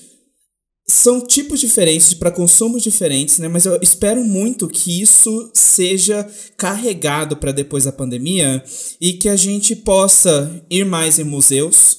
[0.87, 3.49] são tipos diferentes para consumos diferentes, né?
[3.49, 8.63] Mas eu espero muito que isso seja carregado para depois da pandemia
[9.01, 11.99] e que a gente possa ir mais em museus,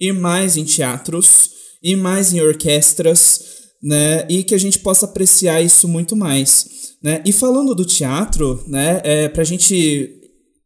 [0.00, 1.50] ir mais em teatros,
[1.82, 3.40] ir mais em orquestras,
[3.82, 4.26] né?
[4.30, 7.22] E que a gente possa apreciar isso muito mais, né?
[7.26, 9.00] E falando do teatro, né?
[9.04, 10.21] É, para a gente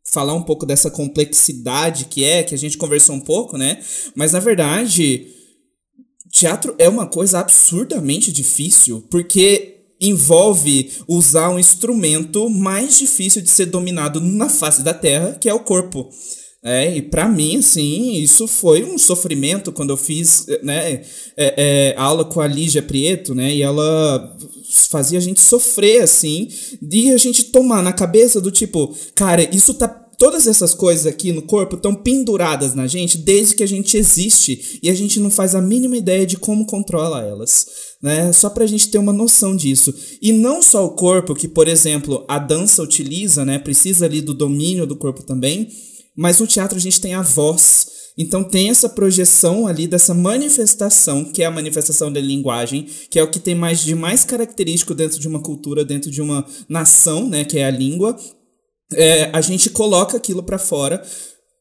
[0.07, 3.81] falar um pouco dessa complexidade que é, que a gente conversou um pouco, né?
[4.15, 5.27] Mas na verdade,
[6.31, 13.67] teatro é uma coisa absurdamente difícil, porque envolve usar um instrumento mais difícil de ser
[13.67, 16.09] dominado na face da Terra, que é o corpo.
[16.63, 21.05] É, e para mim, assim, isso foi um sofrimento quando eu fiz né, é,
[21.37, 23.55] é, aula com a Lígia Prieto, né?
[23.55, 24.37] E ela
[24.91, 26.49] fazia a gente sofrer, assim,
[26.81, 29.89] de a gente tomar na cabeça do tipo, cara, isso tá
[30.19, 34.79] todas essas coisas aqui no corpo estão penduradas na gente desde que a gente existe
[34.83, 37.67] e a gente não faz a mínima ideia de como controla elas,
[38.03, 38.33] né?
[38.33, 39.95] Só pra gente ter uma noção disso.
[40.21, 43.59] E não só o corpo, que por exemplo, a dança utiliza, né?
[43.59, 45.69] Precisa ali do domínio do corpo também,
[46.17, 47.86] mas no teatro a gente tem a voz.
[48.19, 53.23] Então tem essa projeção ali dessa manifestação, que é a manifestação da linguagem, que é
[53.23, 57.29] o que tem mais de mais característico dentro de uma cultura, dentro de uma nação,
[57.29, 58.17] né, que é a língua,
[58.95, 61.03] é, a gente coloca aquilo para fora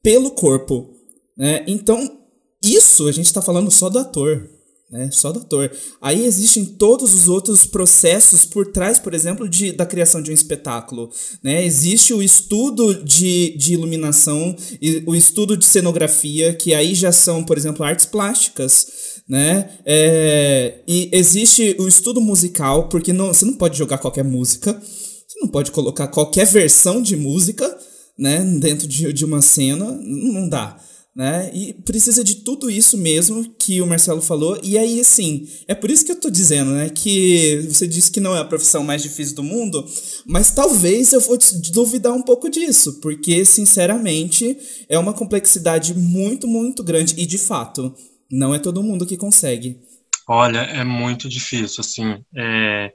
[0.01, 0.91] pelo corpo.
[1.37, 1.65] Né?
[1.67, 2.21] Então,
[2.63, 4.49] isso a gente está falando só do ator.
[4.89, 5.09] Né?
[5.11, 5.71] Só do ator.
[5.99, 10.33] Aí existem todos os outros processos por trás, por exemplo, de, da criação de um
[10.33, 11.09] espetáculo.
[11.43, 11.65] Né?
[11.65, 17.43] Existe o estudo de, de iluminação, e o estudo de cenografia, que aí já são,
[17.43, 18.87] por exemplo, artes plásticas.
[19.27, 19.69] Né?
[19.85, 24.79] É, e existe o estudo musical, porque não, você não pode jogar qualquer música.
[25.27, 27.77] Você não pode colocar qualquer versão de música,
[28.17, 30.79] né, dentro de, de uma cena, não dá.
[31.15, 31.49] Né?
[31.53, 34.59] E precisa de tudo isso mesmo que o Marcelo falou.
[34.61, 36.89] E aí, assim, é por isso que eu tô dizendo, né?
[36.89, 39.85] Que você disse que não é a profissão mais difícil do mundo,
[40.27, 41.37] mas talvez eu vou
[41.71, 44.57] duvidar um pouco disso, porque, sinceramente,
[44.89, 47.15] é uma complexidade muito, muito grande.
[47.17, 47.95] E, de fato,
[48.29, 49.79] não é todo mundo que consegue.
[50.27, 52.17] Olha, é muito difícil, assim.
[52.35, 52.91] É,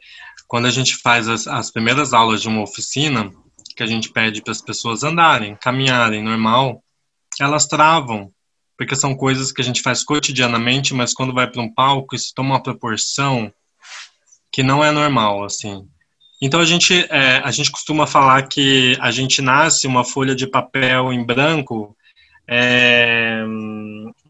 [0.46, 3.32] quando a gente faz as, as primeiras aulas de uma oficina,
[3.74, 6.82] que a gente pede para as pessoas andarem, caminharem normal,
[7.42, 8.32] elas travam,
[8.76, 12.32] porque são coisas que a gente faz cotidianamente, mas quando vai para um palco, isso
[12.34, 13.52] toma uma proporção
[14.52, 15.86] que não é normal, assim.
[16.42, 20.46] Então a gente, é, a gente costuma falar que a gente nasce uma folha de
[20.46, 21.94] papel em branco
[22.48, 23.44] é,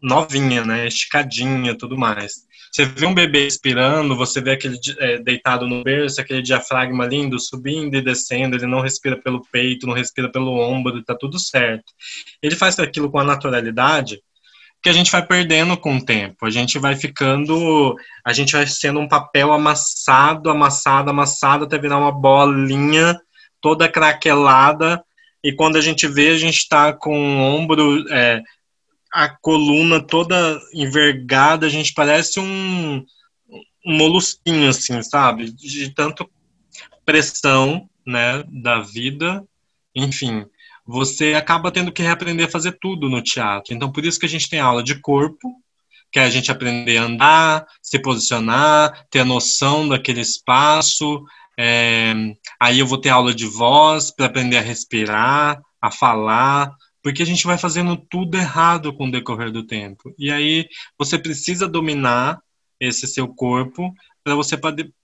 [0.01, 2.45] novinha, né, esticadinha, tudo mais.
[2.71, 7.37] Você vê um bebê expirando, você vê aquele é, deitado no berço, aquele diafragma lindo
[7.37, 11.91] subindo e descendo, ele não respira pelo peito, não respira pelo ombro, tá tudo certo.
[12.41, 14.21] Ele faz aquilo com a naturalidade
[14.81, 16.45] que a gente vai perdendo com o tempo.
[16.45, 17.95] A gente vai ficando,
[18.25, 23.19] a gente vai sendo um papel amassado, amassado, amassado até virar uma bolinha
[23.61, 25.03] toda craquelada.
[25.43, 28.41] E quando a gente vê, a gente está com o ombro é,
[29.13, 33.05] a coluna toda envergada, a gente parece um,
[33.85, 35.51] um molusquinho, assim, sabe?
[35.51, 36.29] De tanto
[37.05, 39.43] pressão, né, da vida,
[39.95, 40.45] enfim,
[40.85, 43.73] você acaba tendo que reaprender a fazer tudo no teatro.
[43.73, 45.55] Então, por isso que a gente tem aula de corpo,
[46.11, 51.23] que é a gente aprender a andar, se posicionar, ter a noção daquele espaço.
[51.57, 52.13] É,
[52.59, 57.25] aí eu vou ter aula de voz para aprender a respirar, a falar, porque a
[57.25, 60.13] gente vai fazendo tudo errado com o decorrer do tempo.
[60.17, 62.39] E aí você precisa dominar
[62.79, 63.93] esse seu corpo
[64.23, 64.55] para você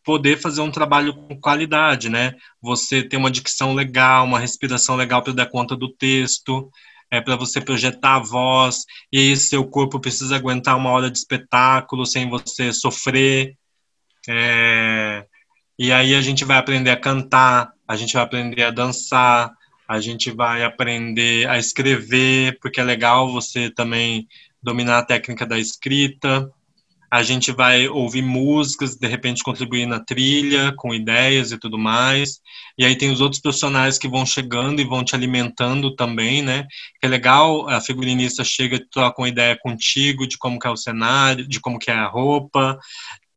[0.03, 2.35] poder fazer um trabalho com qualidade, né?
[2.61, 6.69] Você ter uma dicção legal, uma respiração legal para dar conta do texto,
[7.09, 11.17] é para você projetar a voz, e aí seu corpo precisa aguentar uma hora de
[11.17, 13.55] espetáculo sem você sofrer.
[14.27, 15.25] É,
[15.79, 19.51] e aí a gente vai aprender a cantar, a gente vai aprender a dançar,
[19.87, 24.27] a gente vai aprender a escrever, porque é legal você também
[24.61, 26.51] dominar a técnica da escrita.
[27.09, 32.41] A gente vai ouvir músicas, de repente contribuir na trilha, com ideias e tudo mais.
[32.77, 36.67] E aí tem os outros profissionais que vão chegando e vão te alimentando também, né?
[36.99, 40.75] Que é legal, a figurinista chega e troca uma ideia contigo de como é o
[40.75, 42.77] cenário, de como é a roupa,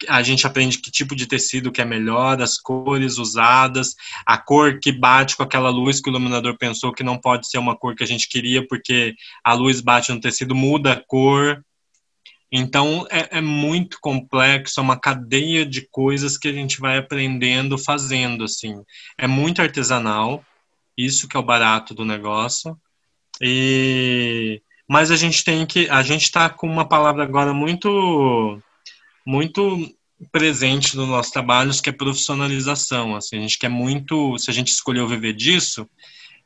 [0.08, 3.94] a gente aprende que tipo de tecido que é melhor, as cores usadas,
[4.26, 7.58] a cor que bate com aquela luz que o iluminador pensou que não pode ser
[7.58, 11.64] uma cor que a gente queria, porque a luz bate no tecido, muda a cor.
[12.52, 17.78] Então é, é muito complexo, é uma cadeia de coisas que a gente vai aprendendo
[17.78, 18.82] fazendo assim.
[19.18, 20.44] É muito artesanal,
[20.96, 22.76] isso que é o barato do negócio.
[23.40, 28.60] E mas a gente tem que, a gente está com uma palavra agora muito
[29.30, 29.88] muito
[30.32, 33.14] presente no nosso trabalho, que é profissionalização.
[33.14, 35.88] Assim, a gente quer muito, se a gente escolheu viver disso,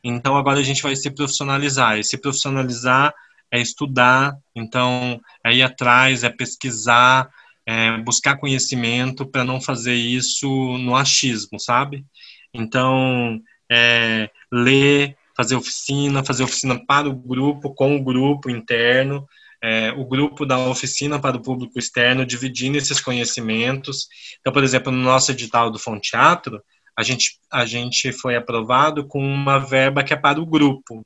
[0.03, 1.99] então agora a gente vai se profissionalizar.
[1.99, 3.15] E se profissionalizar
[3.51, 7.31] é estudar, então é ir atrás, é pesquisar,
[7.67, 10.47] é buscar conhecimento para não fazer isso
[10.79, 12.05] no achismo, sabe?
[12.53, 13.41] Então,
[13.73, 19.27] é, ler, fazer oficina, fazer oficina para o grupo, com o grupo interno,
[19.65, 24.07] é, o grupo da oficina para o público externo, dividindo esses conhecimentos.
[24.39, 26.63] Então, por exemplo, no nosso edital do Fonteatro,
[26.95, 31.03] a gente, a gente foi aprovado com uma verba que é para o grupo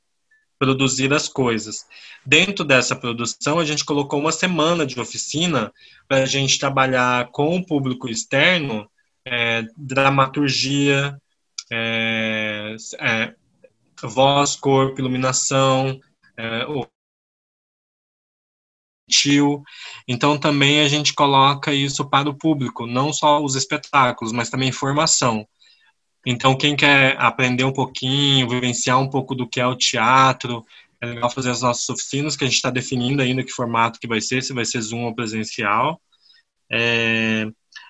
[0.59, 1.85] produzir as coisas.
[2.25, 5.71] Dentro dessa produção, a gente colocou uma semana de oficina
[6.05, 8.91] para a gente trabalhar com o público externo,
[9.25, 11.17] é, dramaturgia,
[11.71, 13.33] é, é,
[14.03, 15.97] voz, corpo, iluminação,
[20.07, 24.71] então também a gente coloca isso para o público, não só os espetáculos, mas também
[24.71, 25.47] formação.
[26.25, 30.65] Então quem quer aprender um pouquinho, vivenciar um pouco do que é o teatro,
[31.01, 34.07] é legal fazer as nossas oficinas, que a gente está definindo ainda que formato que
[34.07, 36.01] vai ser, se vai ser Zoom ou presencial.
[36.71, 37.47] É,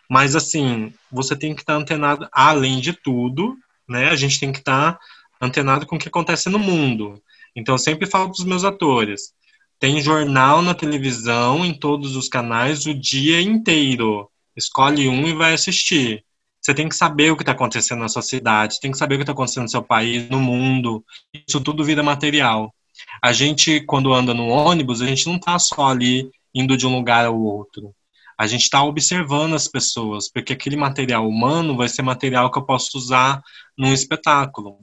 [0.09, 3.57] mas assim, você tem que estar tá antenado, além de tudo,
[3.87, 4.09] né?
[4.09, 4.99] A gente tem que estar tá
[5.41, 7.21] antenado com o que acontece no mundo.
[7.55, 9.33] Então eu sempre falo para os meus atores,
[9.79, 14.29] tem jornal na televisão, em todos os canais, o dia inteiro.
[14.55, 16.25] Escolhe um e vai assistir.
[16.61, 19.17] Você tem que saber o que está acontecendo na sua cidade, tem que saber o
[19.17, 21.03] que está acontecendo no seu país, no mundo.
[21.47, 22.75] Isso tudo vira material.
[23.23, 26.93] A gente, quando anda no ônibus, a gente não está só ali indo de um
[26.93, 27.95] lugar ao outro.
[28.37, 32.65] A gente está observando as pessoas, porque aquele material humano vai ser material que eu
[32.65, 33.41] posso usar
[33.77, 34.79] num espetáculo.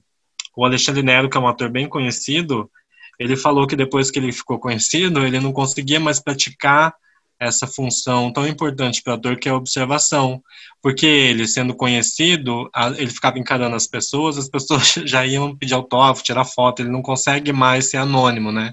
[0.57, 2.70] O Alexandre Nero, que é um ator bem conhecido,
[3.19, 6.95] ele falou que depois que ele ficou conhecido, ele não conseguia mais praticar
[7.39, 10.43] essa função tão importante para o ator que é a observação,
[10.83, 16.23] porque ele, sendo conhecido, ele ficava encarando as pessoas, as pessoas já iam pedir autógrafo,
[16.23, 18.73] tirar foto, ele não consegue mais ser anônimo, né?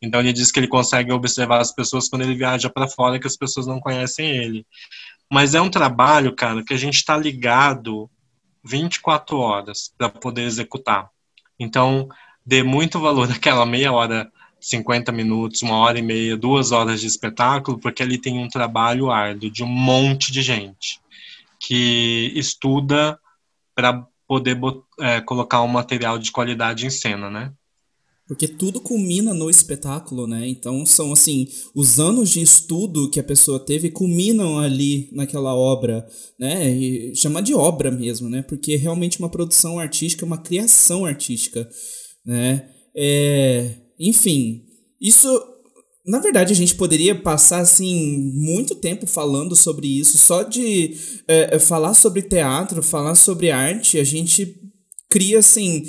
[0.00, 3.26] Então ele diz que ele consegue observar as pessoas quando ele viaja para fora, que
[3.26, 4.64] as pessoas não conhecem ele.
[5.30, 8.08] Mas é um trabalho, cara, que a gente está ligado
[8.64, 11.08] 24 horas para poder executar.
[11.58, 12.08] Então,
[12.46, 14.30] dê muito valor naquela meia hora
[14.60, 19.10] 50 minutos, uma hora e meia, duas horas de espetáculo, porque ali tem um trabalho
[19.10, 21.00] árduo de um monte de gente
[21.58, 23.18] que estuda
[23.74, 24.58] para poder
[25.00, 27.52] é, colocar um material de qualidade em cena, né?
[28.26, 30.48] Porque tudo culmina no espetáculo, né?
[30.48, 36.04] Então são assim, os anos de estudo que a pessoa teve culminam ali naquela obra,
[36.38, 36.68] né?
[36.70, 38.42] E chamar de obra mesmo, né?
[38.42, 41.68] Porque é realmente uma produção artística, uma criação artística,
[42.26, 42.68] né?
[42.94, 44.64] É, enfim,
[45.00, 45.28] isso.
[46.04, 50.96] Na verdade, a gente poderia passar assim muito tempo falando sobre isso, só de
[51.26, 54.56] é, é, falar sobre teatro, falar sobre arte, a gente
[55.08, 55.84] cria assim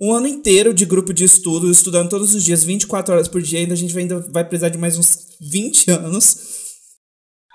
[0.00, 3.58] um ano inteiro de grupo de estudo, estudando todos os dias, 24 horas por dia,
[3.58, 6.38] ainda a gente ainda vai precisar de mais uns 20 anos.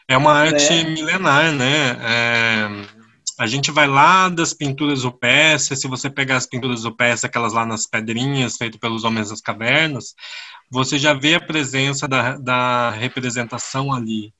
[0.07, 0.83] É uma arte é.
[0.83, 1.97] milenar, né?
[2.01, 3.02] É,
[3.39, 7.65] a gente vai lá das pinturas rupestres, se você pegar as pinturas rupestres, aquelas lá
[7.65, 10.13] nas pedrinhas, feitas pelos homens das cavernas,
[10.71, 14.33] você já vê a presença da, da representação ali.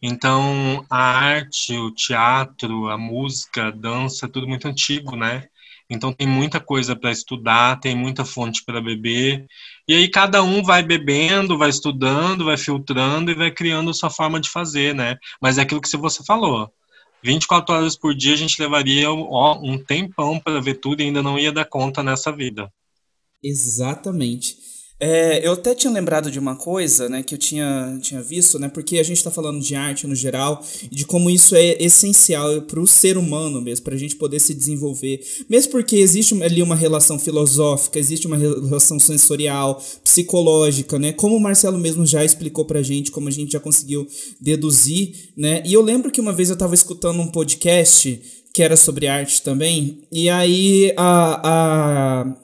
[0.00, 5.44] Então, a arte, o teatro, a música, a dança, é tudo muito antigo, né?
[5.90, 9.46] Então, tem muita coisa para estudar, tem muita fonte para beber.
[9.88, 14.10] E aí, cada um vai bebendo, vai estudando, vai filtrando e vai criando a sua
[14.10, 15.16] forma de fazer, né?
[15.40, 16.72] Mas é aquilo que você falou
[17.22, 21.38] 24 horas por dia a gente levaria um tempão para ver tudo e ainda não
[21.38, 22.72] ia dar conta nessa vida.
[23.42, 24.56] Exatamente.
[25.00, 28.68] É, eu até tinha lembrado de uma coisa, né, que eu tinha, tinha visto, né,
[28.68, 32.62] porque a gente está falando de arte no geral e de como isso é essencial
[32.62, 35.20] para o ser humano mesmo, para a gente poder se desenvolver.
[35.48, 41.40] Mesmo porque existe ali uma relação filosófica, existe uma relação sensorial, psicológica, né, como o
[41.40, 44.04] Marcelo mesmo já explicou para a gente, como a gente já conseguiu
[44.40, 48.20] deduzir, né, e eu lembro que uma vez eu estava escutando um podcast
[48.52, 52.36] que era sobre arte também, e aí a, a,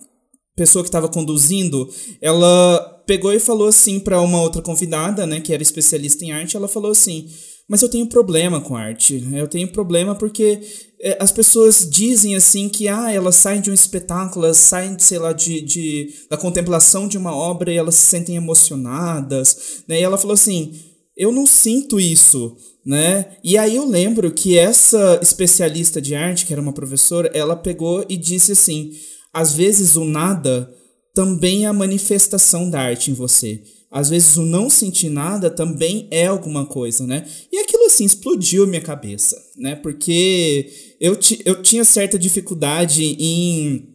[0.56, 1.88] pessoa que estava conduzindo,
[2.20, 6.56] ela pegou e falou assim para uma outra convidada, né, que era especialista em arte,
[6.56, 7.28] ela falou assim:
[7.68, 9.26] "Mas eu tenho problema com arte.
[9.32, 10.60] Eu tenho problema porque
[11.00, 15.18] é, as pessoas dizem assim que ah, elas saem de um espetáculo, elas saem, sei
[15.18, 20.00] lá, de, de da contemplação de uma obra e elas se sentem emocionadas, né?
[20.00, 20.72] E ela falou assim:
[21.16, 23.38] "Eu não sinto isso." Né?
[23.42, 28.04] E aí eu lembro que essa especialista de arte, que era uma professora, ela pegou
[28.10, 28.92] e disse assim:
[29.34, 30.72] às vezes o nada
[31.12, 33.62] também é a manifestação da arte em você.
[33.90, 37.24] Às vezes o não sentir nada também é alguma coisa, né?
[37.52, 39.76] E aquilo assim explodiu minha cabeça, né?
[39.76, 43.94] Porque eu, eu tinha certa dificuldade em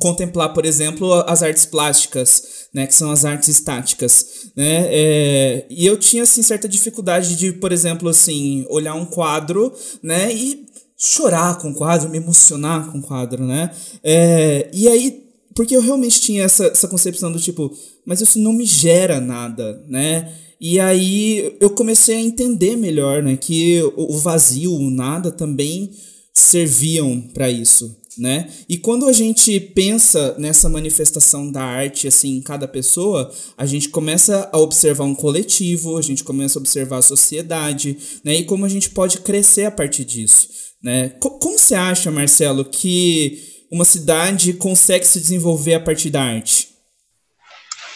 [0.00, 5.84] contemplar, por exemplo, as artes plásticas, né, que são as artes estáticas, né, é, e
[5.84, 10.66] eu tinha assim certa dificuldade de, por exemplo, assim, olhar um quadro, né, e
[10.98, 13.70] chorar com o quadro, me emocionar com o quadro, né?
[14.02, 15.24] É, e aí,
[15.54, 17.72] porque eu realmente tinha essa, essa concepção do tipo,
[18.04, 20.34] mas isso não me gera nada, né?
[20.60, 25.92] E aí eu comecei a entender melhor, né, que o vazio, o nada também
[26.34, 28.48] serviam para isso, né?
[28.68, 33.88] E quando a gente pensa nessa manifestação da arte assim em cada pessoa, a gente
[33.88, 38.34] começa a observar um coletivo, a gente começa a observar a sociedade, né?
[38.34, 40.48] E como a gente pode crescer a partir disso.
[40.82, 41.10] Né?
[41.20, 46.68] Como você acha, Marcelo, que uma cidade consegue se desenvolver a partir da arte?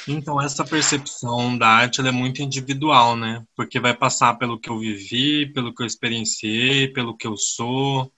[0.06, 3.44] Então, essa percepção da arte é muito individual, né?
[3.54, 8.12] Porque vai passar pelo que eu vivi, pelo que eu experienciei, pelo que eu sou.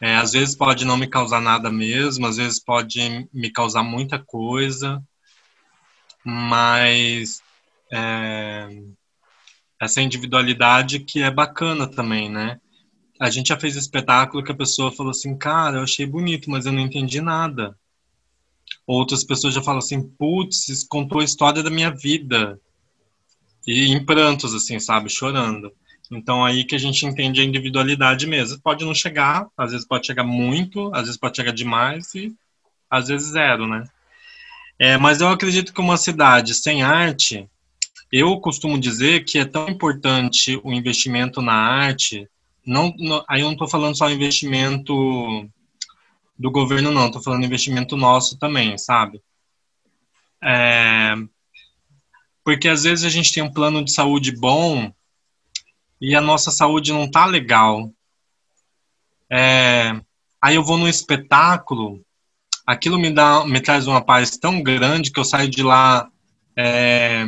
[0.00, 4.18] É, às vezes pode não me causar nada mesmo, às vezes pode me causar muita
[4.18, 5.02] coisa,
[6.24, 7.42] mas
[7.92, 8.68] é,
[9.80, 12.60] essa individualidade que é bacana também, né?
[13.20, 16.66] A gente já fez espetáculo que a pessoa falou assim, cara, eu achei bonito, mas
[16.66, 17.76] eu não entendi nada.
[18.86, 22.60] Outras pessoas já falam assim, putz, contou a história da minha vida.
[23.66, 25.72] E em prantos, assim, sabe, chorando.
[26.10, 28.60] Então aí que a gente entende a individualidade mesmo.
[28.60, 32.34] Pode não chegar, às vezes pode chegar muito, às vezes pode chegar demais e
[32.90, 33.84] às vezes zero, né?
[34.78, 37.48] É, mas eu acredito que uma cidade sem arte,
[38.12, 42.28] eu costumo dizer que é tão importante o investimento na arte.
[42.66, 44.94] Não, não aí eu não estou falando só investimento
[46.38, 47.06] do governo, não.
[47.06, 49.20] Estou falando investimento nosso também, sabe?
[50.42, 51.14] É,
[52.44, 54.92] porque às vezes a gente tem um plano de saúde bom
[56.00, 57.90] e a nossa saúde não tá legal.
[59.30, 59.98] É,
[60.40, 62.04] aí eu vou no espetáculo,
[62.66, 66.08] aquilo me dá, me traz uma paz tão grande que eu saio de lá
[66.56, 67.24] é,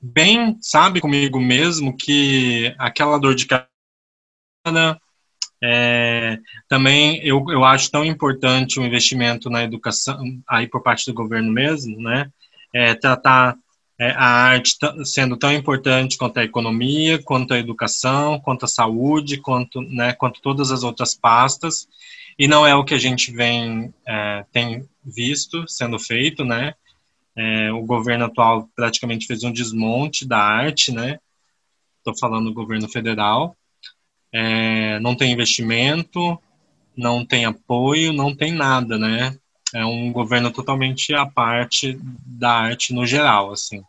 [0.00, 3.73] bem, sabe, comigo mesmo, que aquela dor de cabeça
[5.62, 6.38] é,
[6.68, 11.50] também eu, eu acho tão importante o investimento na educação aí por parte do governo
[11.50, 12.30] mesmo, né?
[12.72, 13.56] É, tratar
[13.98, 19.38] é, a arte sendo tão importante quanto a economia, quanto a educação, quanto a saúde,
[19.38, 21.88] quanto, né, quanto todas as outras pastas.
[22.38, 26.74] E não é o que a gente vem é, tem visto sendo feito, né?
[27.36, 31.18] É, o governo atual praticamente fez um desmonte da arte, né?
[31.98, 33.56] Estou falando do governo federal
[34.34, 36.36] é, não tem investimento,
[36.96, 39.36] não tem apoio, não tem nada, né?
[39.72, 43.82] É um governo totalmente à parte da arte no geral, assim.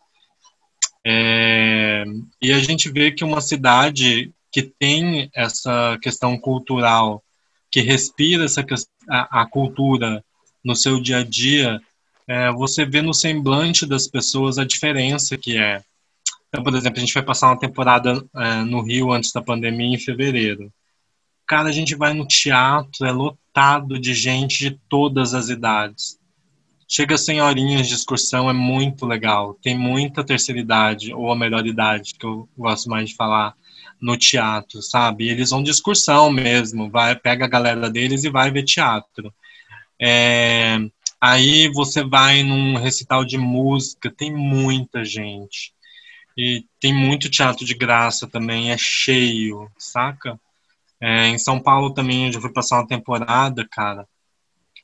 [1.04, 2.04] É,
[2.40, 7.22] e a gente vê que uma cidade que tem essa questão cultural,
[7.70, 8.64] que respira essa
[9.08, 10.24] a, a cultura
[10.64, 11.80] no seu dia a dia,
[12.26, 15.82] é, você vê no semblante das pessoas a diferença que é.
[16.56, 19.94] Então, por exemplo, a gente vai passar uma temporada é, no Rio antes da pandemia,
[19.94, 20.72] em fevereiro.
[21.46, 26.18] Cara, a gente vai no teatro, é lotado de gente de todas as idades.
[26.88, 29.52] Chega sem horinhas de excursão, é muito legal.
[29.62, 33.54] Tem muita terceira idade, ou a melhor idade, que eu gosto mais de falar,
[34.00, 35.28] no teatro, sabe?
[35.28, 39.30] Eles vão de excursão mesmo, vai, pega a galera deles e vai ver teatro.
[40.00, 40.78] É,
[41.20, 45.75] aí você vai num recital de música, tem muita gente.
[46.36, 50.38] E tem muito teatro de graça também, é cheio, saca?
[51.00, 54.06] É, em São Paulo também, onde eu fui passar uma temporada, cara,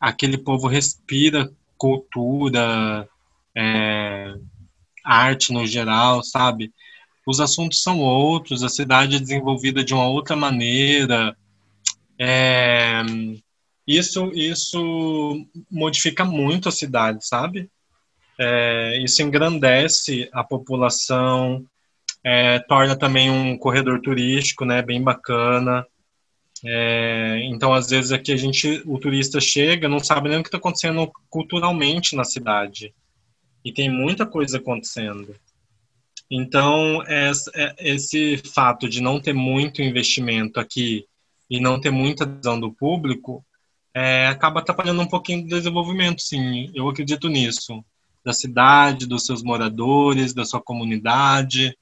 [0.00, 3.08] aquele povo respira cultura,
[3.56, 4.34] é,
[5.04, 6.72] arte no geral, sabe?
[7.26, 11.36] Os assuntos são outros, a cidade é desenvolvida de uma outra maneira.
[12.18, 13.02] É,
[13.86, 17.70] isso, isso modifica muito a cidade, sabe?
[18.38, 21.64] É, isso engrandece a população,
[22.24, 25.86] é, torna também um corredor turístico, né, bem bacana.
[26.64, 30.48] É, então, às vezes aqui a gente, o turista chega, não sabe nem o que
[30.48, 32.94] está acontecendo culturalmente na cidade,
[33.64, 35.34] e tem muita coisa acontecendo.
[36.30, 37.30] Então, é,
[37.78, 41.04] esse fato de não ter muito investimento aqui
[41.50, 43.44] e não ter muita visão do público
[43.94, 46.70] é, acaba atrapalhando um pouquinho do desenvolvimento, sim.
[46.74, 47.84] Eu acredito nisso
[48.24, 51.76] da cidade, dos seus moradores, da sua comunidade,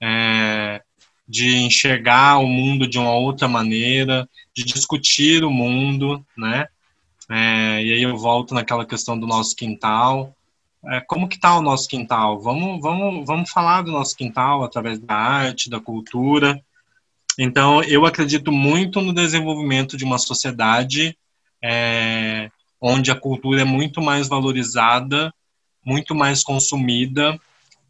[0.00, 0.82] é,
[1.28, 6.68] de enxergar o mundo de uma outra maneira, de discutir o mundo, né?
[7.28, 10.34] É, e aí eu volto naquela questão do nosso quintal.
[10.84, 12.40] É, como que está o nosso quintal?
[12.40, 16.62] Vamos, vamos, vamos falar do nosso quintal através da arte, da cultura.
[17.38, 21.18] Então, eu acredito muito no desenvolvimento de uma sociedade
[21.62, 25.34] é, onde a cultura é muito mais valorizada
[25.86, 27.38] muito mais consumida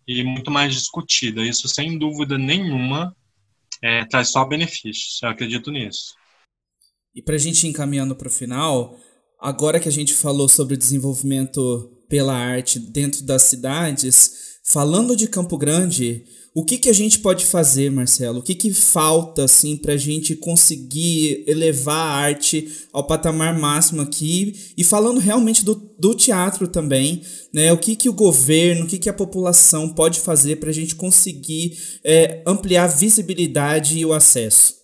[0.07, 1.43] e muito mais discutida.
[1.43, 3.17] Isso, sem dúvida nenhuma,
[3.83, 5.19] é, traz só benefícios.
[5.23, 6.15] Eu acredito nisso.
[7.15, 8.99] E para a gente encaminhando para o final,
[9.41, 15.27] agora que a gente falou sobre o desenvolvimento pela arte dentro das cidades, falando de
[15.27, 16.25] Campo Grande,
[16.59, 18.39] o que, que a gente pode fazer, Marcelo?
[18.39, 24.01] O que, que falta assim, para a gente conseguir elevar a arte ao patamar máximo
[24.01, 24.73] aqui?
[24.75, 27.23] E falando realmente do, do teatro também,
[27.53, 27.71] né?
[27.75, 30.95] o que, que o governo, o que, que a população pode fazer para a gente
[30.95, 34.77] conseguir é, ampliar a visibilidade e o acesso?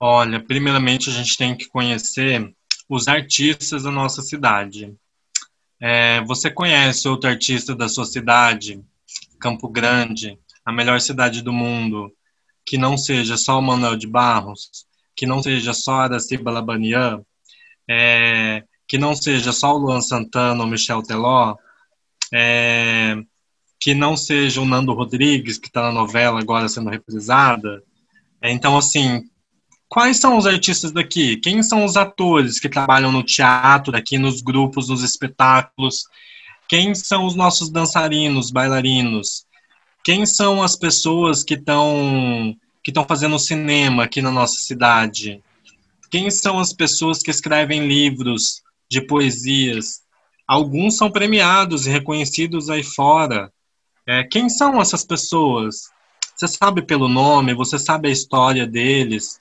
[0.00, 2.50] Olha, primeiramente a gente tem que conhecer
[2.88, 4.90] os artistas da nossa cidade.
[5.78, 8.82] É, você conhece outro artista da sua cidade,
[9.38, 12.12] Campo Grande, a melhor cidade do mundo,
[12.66, 14.68] que não seja só o Manuel de Barros,
[15.14, 17.22] que não seja só Araciba Labanian,
[17.88, 21.54] é, que não seja só o Luan Santana ou Michel Teló,
[22.34, 23.16] é,
[23.78, 27.80] que não seja o Nando Rodrigues, que está na novela agora sendo reprisada.
[28.42, 29.22] É, então, assim,
[29.88, 31.36] quais são os artistas daqui?
[31.36, 36.04] Quem são os atores que trabalham no teatro daqui, nos grupos, nos espetáculos?
[36.68, 39.45] Quem são os nossos dançarinos, bailarinos?
[40.06, 45.42] Quem são as pessoas que estão que estão fazendo cinema aqui na nossa cidade?
[46.08, 50.02] Quem são as pessoas que escrevem livros de poesias?
[50.46, 53.52] Alguns são premiados e reconhecidos aí fora.
[54.06, 55.90] É, quem são essas pessoas?
[56.36, 59.40] Você sabe pelo nome, você sabe a história deles.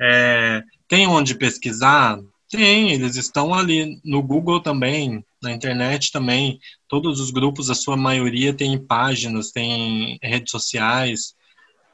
[0.00, 2.18] É, tem onde pesquisar?
[2.50, 6.58] Tem, eles estão ali no Google também, na internet também.
[6.88, 11.34] Todos os grupos, a sua maioria, tem páginas, tem redes sociais.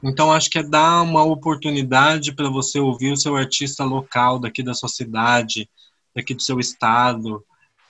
[0.03, 4.63] Então, acho que é dar uma oportunidade para você ouvir o seu artista local daqui
[4.63, 5.71] da sua cidade,
[6.15, 7.43] daqui do seu estado,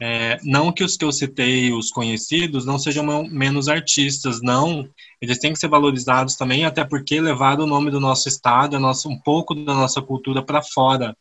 [0.04, 4.88] é, não que os que eu citei, os conhecidos, não sejam menos artistas, não.
[5.20, 9.08] Eles têm que ser valorizados também, até porque levaram o nome do nosso estado, nosso,
[9.08, 11.16] um pouco da nossa cultura para fora.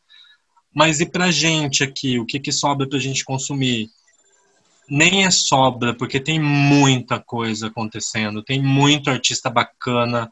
[0.74, 2.20] Mas e para gente aqui?
[2.20, 3.90] O que, que sobra para a gente consumir?
[4.90, 10.30] Nem é sobra, porque tem muita coisa acontecendo, tem muito artista bacana,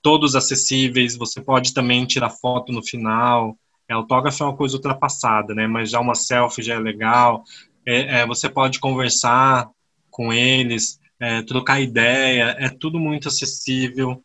[0.00, 1.16] todos acessíveis.
[1.16, 3.56] Você pode também tirar foto no final.
[3.88, 5.66] É, autógrafo é uma coisa ultrapassada, né?
[5.66, 7.44] Mas já uma selfie já é legal
[7.86, 9.68] é, é, você pode conversar
[10.10, 14.22] com eles, é, trocar ideia, é tudo muito acessível.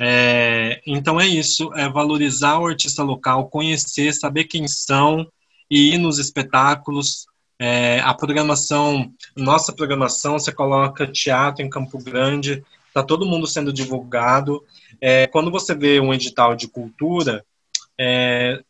[0.00, 5.26] É, então é isso, é valorizar o artista local, conhecer, saber quem são
[5.70, 7.26] e ir nos espetáculos.
[7.58, 13.72] É, a programação, nossa programação, você coloca teatro em Campo Grande, está todo mundo sendo
[13.72, 14.64] divulgado.
[15.00, 17.44] É, quando você vê um edital de cultura,
[17.98, 18.62] é,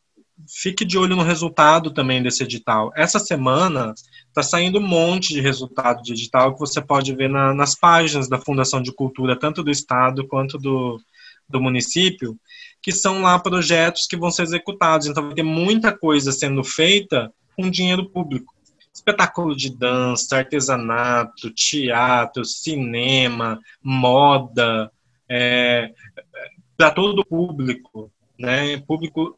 [0.48, 2.92] fique de olho no resultado também desse edital.
[2.96, 3.94] Essa semana
[4.28, 8.28] está saindo um monte de resultado de edital que você pode ver na, nas páginas
[8.28, 11.00] da Fundação de Cultura, tanto do Estado quanto do,
[11.48, 12.36] do município,
[12.80, 15.06] que são lá projetos que vão ser executados.
[15.06, 18.52] Então, vai ter muita coisa sendo feita com dinheiro público.
[18.92, 24.90] Espetáculo de dança, artesanato, teatro, cinema, moda,
[25.28, 25.92] é,
[26.76, 28.76] para todo o público, né?
[28.78, 29.36] Público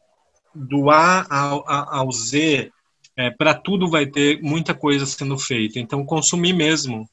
[0.55, 2.71] do A ao, ao Z,
[3.17, 5.79] é, para tudo vai ter muita coisa sendo feita.
[5.79, 7.07] Então, consumir mesmo.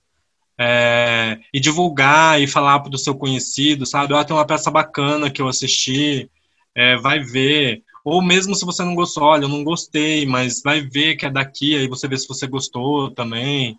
[0.59, 4.15] É, e divulgar e falar para o seu conhecido, sabe?
[4.15, 6.31] Ah, tem uma peça bacana que eu assisti,
[6.75, 7.83] é, vai ver.
[8.05, 11.31] Ou mesmo se você não gostou, olha, eu não gostei, mas vai ver que é
[11.31, 13.79] daqui, aí você vê se você gostou também.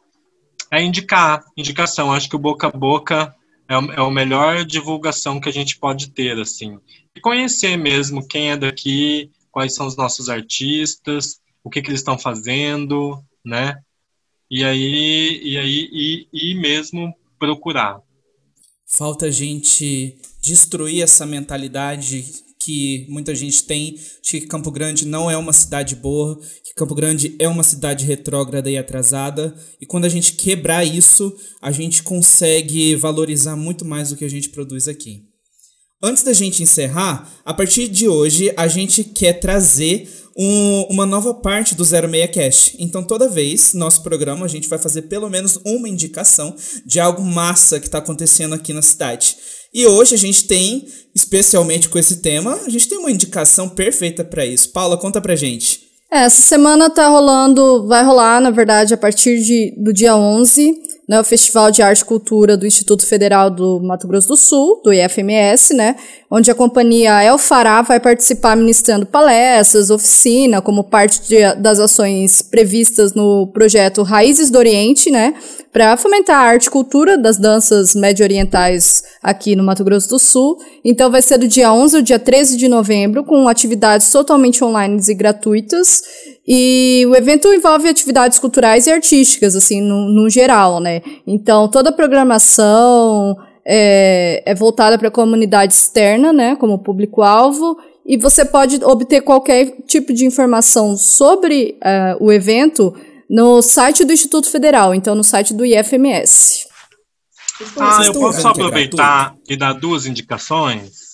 [0.72, 2.12] É indicar, indicação.
[2.12, 3.36] Acho que o boca a boca
[3.68, 6.80] é, é a melhor divulgação que a gente pode ter, assim.
[7.16, 12.00] E conhecer mesmo quem é daqui, quais são os nossos artistas, o que, que eles
[12.00, 13.80] estão fazendo, né?
[14.50, 18.02] E aí, e aí, e, e mesmo procurar.
[18.86, 22.26] Falta a gente destruir essa mentalidade
[22.60, 26.96] que muita gente tem de que Campo Grande não é uma cidade boa, que Campo
[26.96, 29.56] Grande é uma cidade retrógrada e atrasada.
[29.80, 34.30] E quando a gente quebrar isso, a gente consegue valorizar muito mais o que a
[34.30, 35.24] gente produz aqui.
[36.06, 40.06] Antes da gente encerrar, a partir de hoje a gente quer trazer
[40.38, 42.76] um, uma nova parte do 06 Cash.
[42.78, 46.54] Então, toda vez, nosso programa, a gente vai fazer pelo menos uma indicação
[46.86, 49.38] de algo massa que está acontecendo aqui na cidade.
[49.74, 50.86] E hoje a gente tem,
[51.16, 54.74] especialmente com esse tema, a gente tem uma indicação perfeita para isso.
[54.74, 55.84] Paula, conta pra gente.
[56.12, 60.84] É, essa semana tá rolando, vai rolar, na verdade, a partir de, do dia 11,
[61.08, 64.82] né, o Festival de Arte e Cultura do Instituto Federal do Mato Grosso do Sul,
[64.84, 65.96] do IFMS, né,
[66.30, 72.42] onde a companhia El Fará vai participar ministrando palestras, oficina, como parte de, das ações
[72.42, 75.34] previstas no projeto Raízes do Oriente, né,
[75.74, 80.58] para fomentar a arte e cultura das danças médio-orientais aqui no Mato Grosso do Sul.
[80.86, 85.02] Então vai ser do dia 11 ao dia 13 de novembro, com atividades totalmente online
[85.10, 86.04] e gratuitas,
[86.48, 91.02] e o evento envolve atividades culturais e artísticas, assim, no, no geral, né?
[91.26, 93.36] Então, toda a programação
[93.66, 96.56] é, é voltada para a comunidade externa, né?
[96.56, 97.78] Como público-alvo.
[98.06, 102.94] E você pode obter qualquer tipo de informação sobre uh, o evento
[103.34, 106.68] no site do Instituto Federal, então no site do IFMS.
[107.80, 111.14] Ah, eu posso aproveitar e dar duas indicações?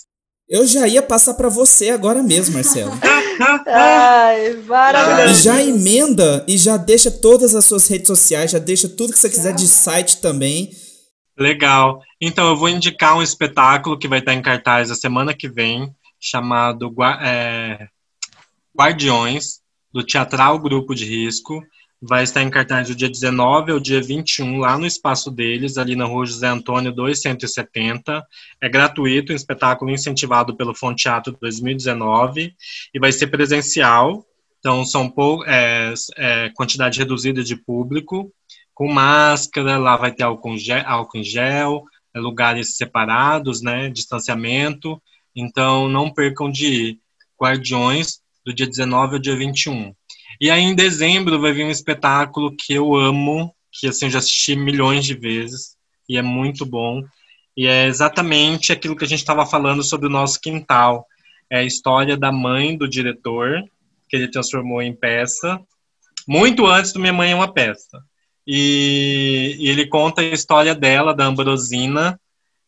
[0.49, 2.91] Eu já ia passar para você agora mesmo, Marcelo.
[3.65, 5.43] Ai, maravilhoso.
[5.43, 9.29] Já emenda e já deixa todas as suas redes sociais, já deixa tudo que você
[9.29, 10.71] quiser de site também.
[11.37, 12.01] Legal.
[12.19, 15.89] Então, eu vou indicar um espetáculo que vai estar em cartaz a semana que vem,
[16.19, 16.93] chamado
[17.23, 17.87] é,
[18.77, 19.61] Guardiões,
[19.93, 21.63] do Teatral Grupo de Risco.
[22.01, 25.97] Vai estar em cartaz do dia 19 ao dia 21, lá no espaço deles, ali
[25.97, 28.25] na rua José Antônio 270.
[28.61, 32.55] É gratuito, um espetáculo incentivado pelo Fonte Teatro 2019
[32.93, 34.25] e vai ser presencial.
[34.59, 38.31] Então, são pou, é, é, quantidade reduzida de público,
[38.73, 45.01] com máscara, lá vai ter álcool, gel, álcool em gel, é, lugares separados, né, distanciamento.
[45.35, 46.99] Então, não percam de ir.
[47.41, 49.93] Guardiões, do dia 19 ao dia 21.
[50.39, 54.19] E aí, em dezembro, vai vir um espetáculo que eu amo, que assim, eu já
[54.19, 55.75] assisti milhões de vezes,
[56.07, 57.01] e é muito bom.
[57.57, 61.05] E é exatamente aquilo que a gente estava falando sobre o nosso quintal.
[61.49, 63.61] É a história da mãe do diretor,
[64.07, 65.59] que ele transformou em peça,
[66.27, 68.03] muito antes do Minha Mãe é uma Peça.
[68.45, 72.19] E, e ele conta a história dela, da Ambrosina,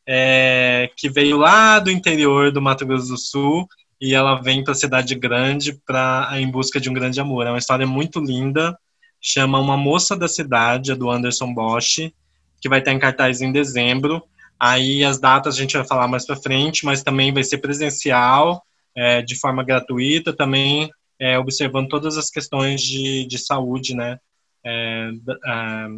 [0.07, 3.67] é, que veio lá do interior do Mato Grosso do Sul
[4.01, 7.45] e ela vem para a cidade grande para em busca de um grande amor.
[7.45, 8.75] É uma história muito linda,
[9.21, 12.11] chama Uma Moça da Cidade, é do Anderson Bosch,
[12.59, 14.23] que vai estar em cartaz em dezembro.
[14.59, 18.63] Aí as datas a gente vai falar mais para frente, mas também vai ser presencial,
[18.95, 24.17] é, de forma gratuita, também é, observando todas as questões de, de saúde, né?
[24.63, 25.09] É,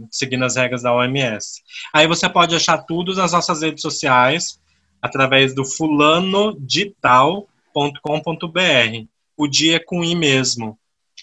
[0.09, 1.61] seguindo as regras da OMS.
[1.93, 4.59] Aí você pode achar tudo nas nossas redes sociais
[5.01, 9.08] através do fulano digital com.br.
[9.36, 10.78] O dia é com i mesmo.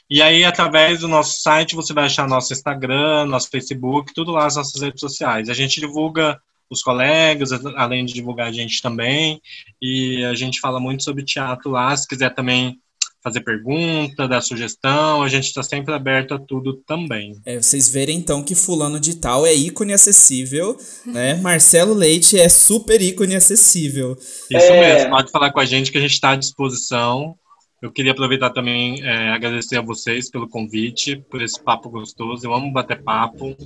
[0.08, 4.44] E aí, através do nosso site, você vai achar nosso Instagram, nosso Facebook, tudo lá
[4.44, 5.48] nas nossas redes sociais.
[5.48, 9.40] A gente divulga os colegas, além de divulgar a gente também.
[9.80, 11.96] E a gente fala muito sobre teatro lá.
[11.96, 12.80] Se quiser também
[13.22, 17.38] fazer pergunta, dar sugestão, a gente está sempre aberto a tudo também.
[17.44, 21.34] É, vocês verem então que fulano de tal é ícone acessível, né?
[21.36, 24.16] Marcelo Leite é super ícone acessível.
[24.50, 24.80] Isso é...
[24.80, 27.34] mesmo, pode falar com a gente que a gente está à disposição.
[27.82, 32.46] Eu queria aproveitar também é, agradecer a vocês pelo convite, por esse papo gostoso.
[32.46, 33.56] Eu amo bater papo.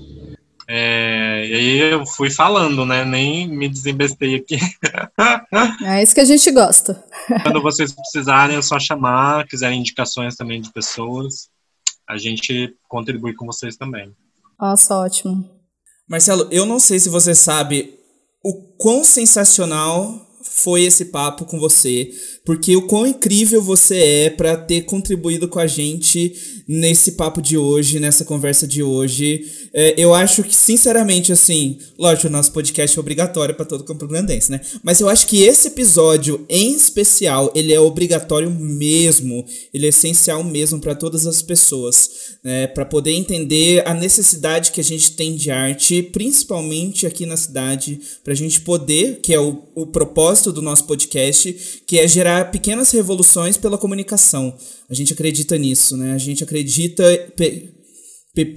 [0.66, 3.04] É, e aí eu fui falando, né?
[3.04, 4.58] Nem me desembestei aqui.
[5.84, 7.02] É isso que a gente gosta.
[7.42, 11.48] Quando vocês precisarem, é só chamar, quiserem indicações também de pessoas,
[12.08, 14.12] a gente contribui com vocês também.
[14.60, 15.48] Nossa, ótimo.
[16.08, 17.98] Marcelo, eu não sei se você sabe
[18.42, 22.10] o quão sensacional foi esse papo com você,
[22.44, 26.34] porque o quão incrível você é para ter contribuído com a gente
[26.68, 29.44] nesse papo de hoje, nessa conversa de hoje.
[29.72, 34.06] É, eu acho que, sinceramente, assim, lógico, o nosso podcast é obrigatório para todo campo
[34.06, 34.60] grandense, né?
[34.82, 40.42] Mas eu acho que esse episódio, em especial, ele é obrigatório mesmo, ele é essencial
[40.44, 42.10] mesmo para todas as pessoas,
[42.42, 42.66] né?
[42.66, 48.00] Para poder entender a necessidade que a gente tem de arte, principalmente aqui na cidade,
[48.22, 52.33] para a gente poder, que é o, o propósito do nosso podcast, que é gerar
[52.42, 54.56] pequenas revoluções pela comunicação.
[54.88, 56.14] A gente acredita nisso, né?
[56.14, 57.04] A gente acredita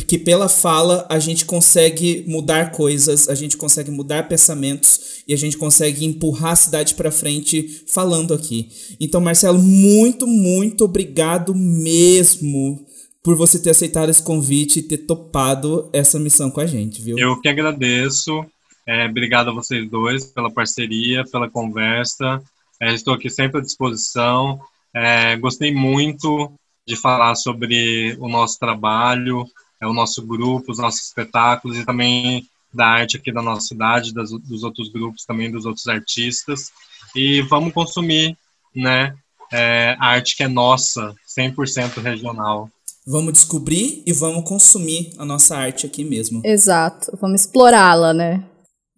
[0.07, 5.37] que pela fala a gente consegue mudar coisas, a gente consegue mudar pensamentos e a
[5.37, 8.69] gente consegue empurrar a cidade para frente falando aqui.
[8.99, 12.83] Então, Marcelo, muito, muito obrigado mesmo
[13.21, 17.19] por você ter aceitado esse convite e ter topado essa missão com a gente, viu?
[17.19, 18.43] Eu que agradeço.
[18.87, 22.41] É, obrigado a vocês dois pela parceria, pela conversa.
[22.81, 24.59] É, estou aqui sempre à disposição.
[24.93, 26.51] É, gostei muito
[26.87, 29.45] de falar sobre o nosso trabalho,
[29.81, 34.13] é, o nosso grupo, os nossos espetáculos e também da arte aqui da nossa cidade,
[34.13, 36.71] das, dos outros grupos também, dos outros artistas.
[37.15, 38.37] E vamos consumir,
[38.75, 39.15] né,
[39.51, 42.69] é, a arte que é nossa, 100% regional.
[43.05, 46.41] Vamos descobrir e vamos consumir a nossa arte aqui mesmo.
[46.43, 48.43] Exato, vamos explorá-la, né?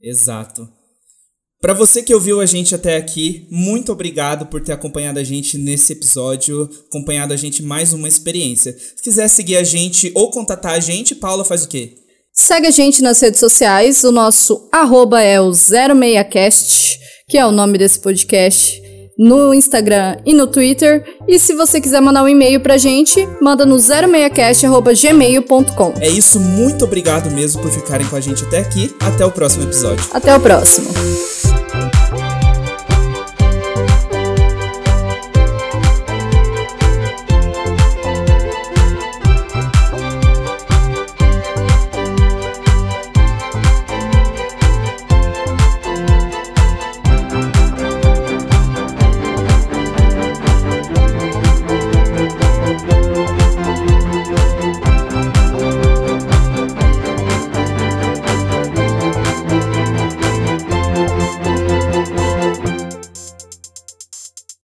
[0.02, 0.68] Exato.
[1.62, 5.58] Para você que ouviu a gente até aqui, muito obrigado por ter acompanhado a gente
[5.58, 8.74] nesse episódio, acompanhado a gente mais uma experiência.
[8.96, 11.96] Se quiser seguir a gente ou contatar a gente, Paula faz o quê?
[12.34, 17.52] Segue a gente nas redes sociais, o nosso arroba é o 06cast, que é o
[17.52, 18.82] nome desse podcast,
[19.18, 21.04] no Instagram e no Twitter.
[21.28, 25.94] E se você quiser mandar um e-mail pra gente, manda no 06cast.gmail.com.
[26.00, 28.96] É isso, muito obrigado mesmo por ficarem com a gente até aqui.
[29.02, 30.06] Até o próximo episódio.
[30.14, 30.88] Até o próximo.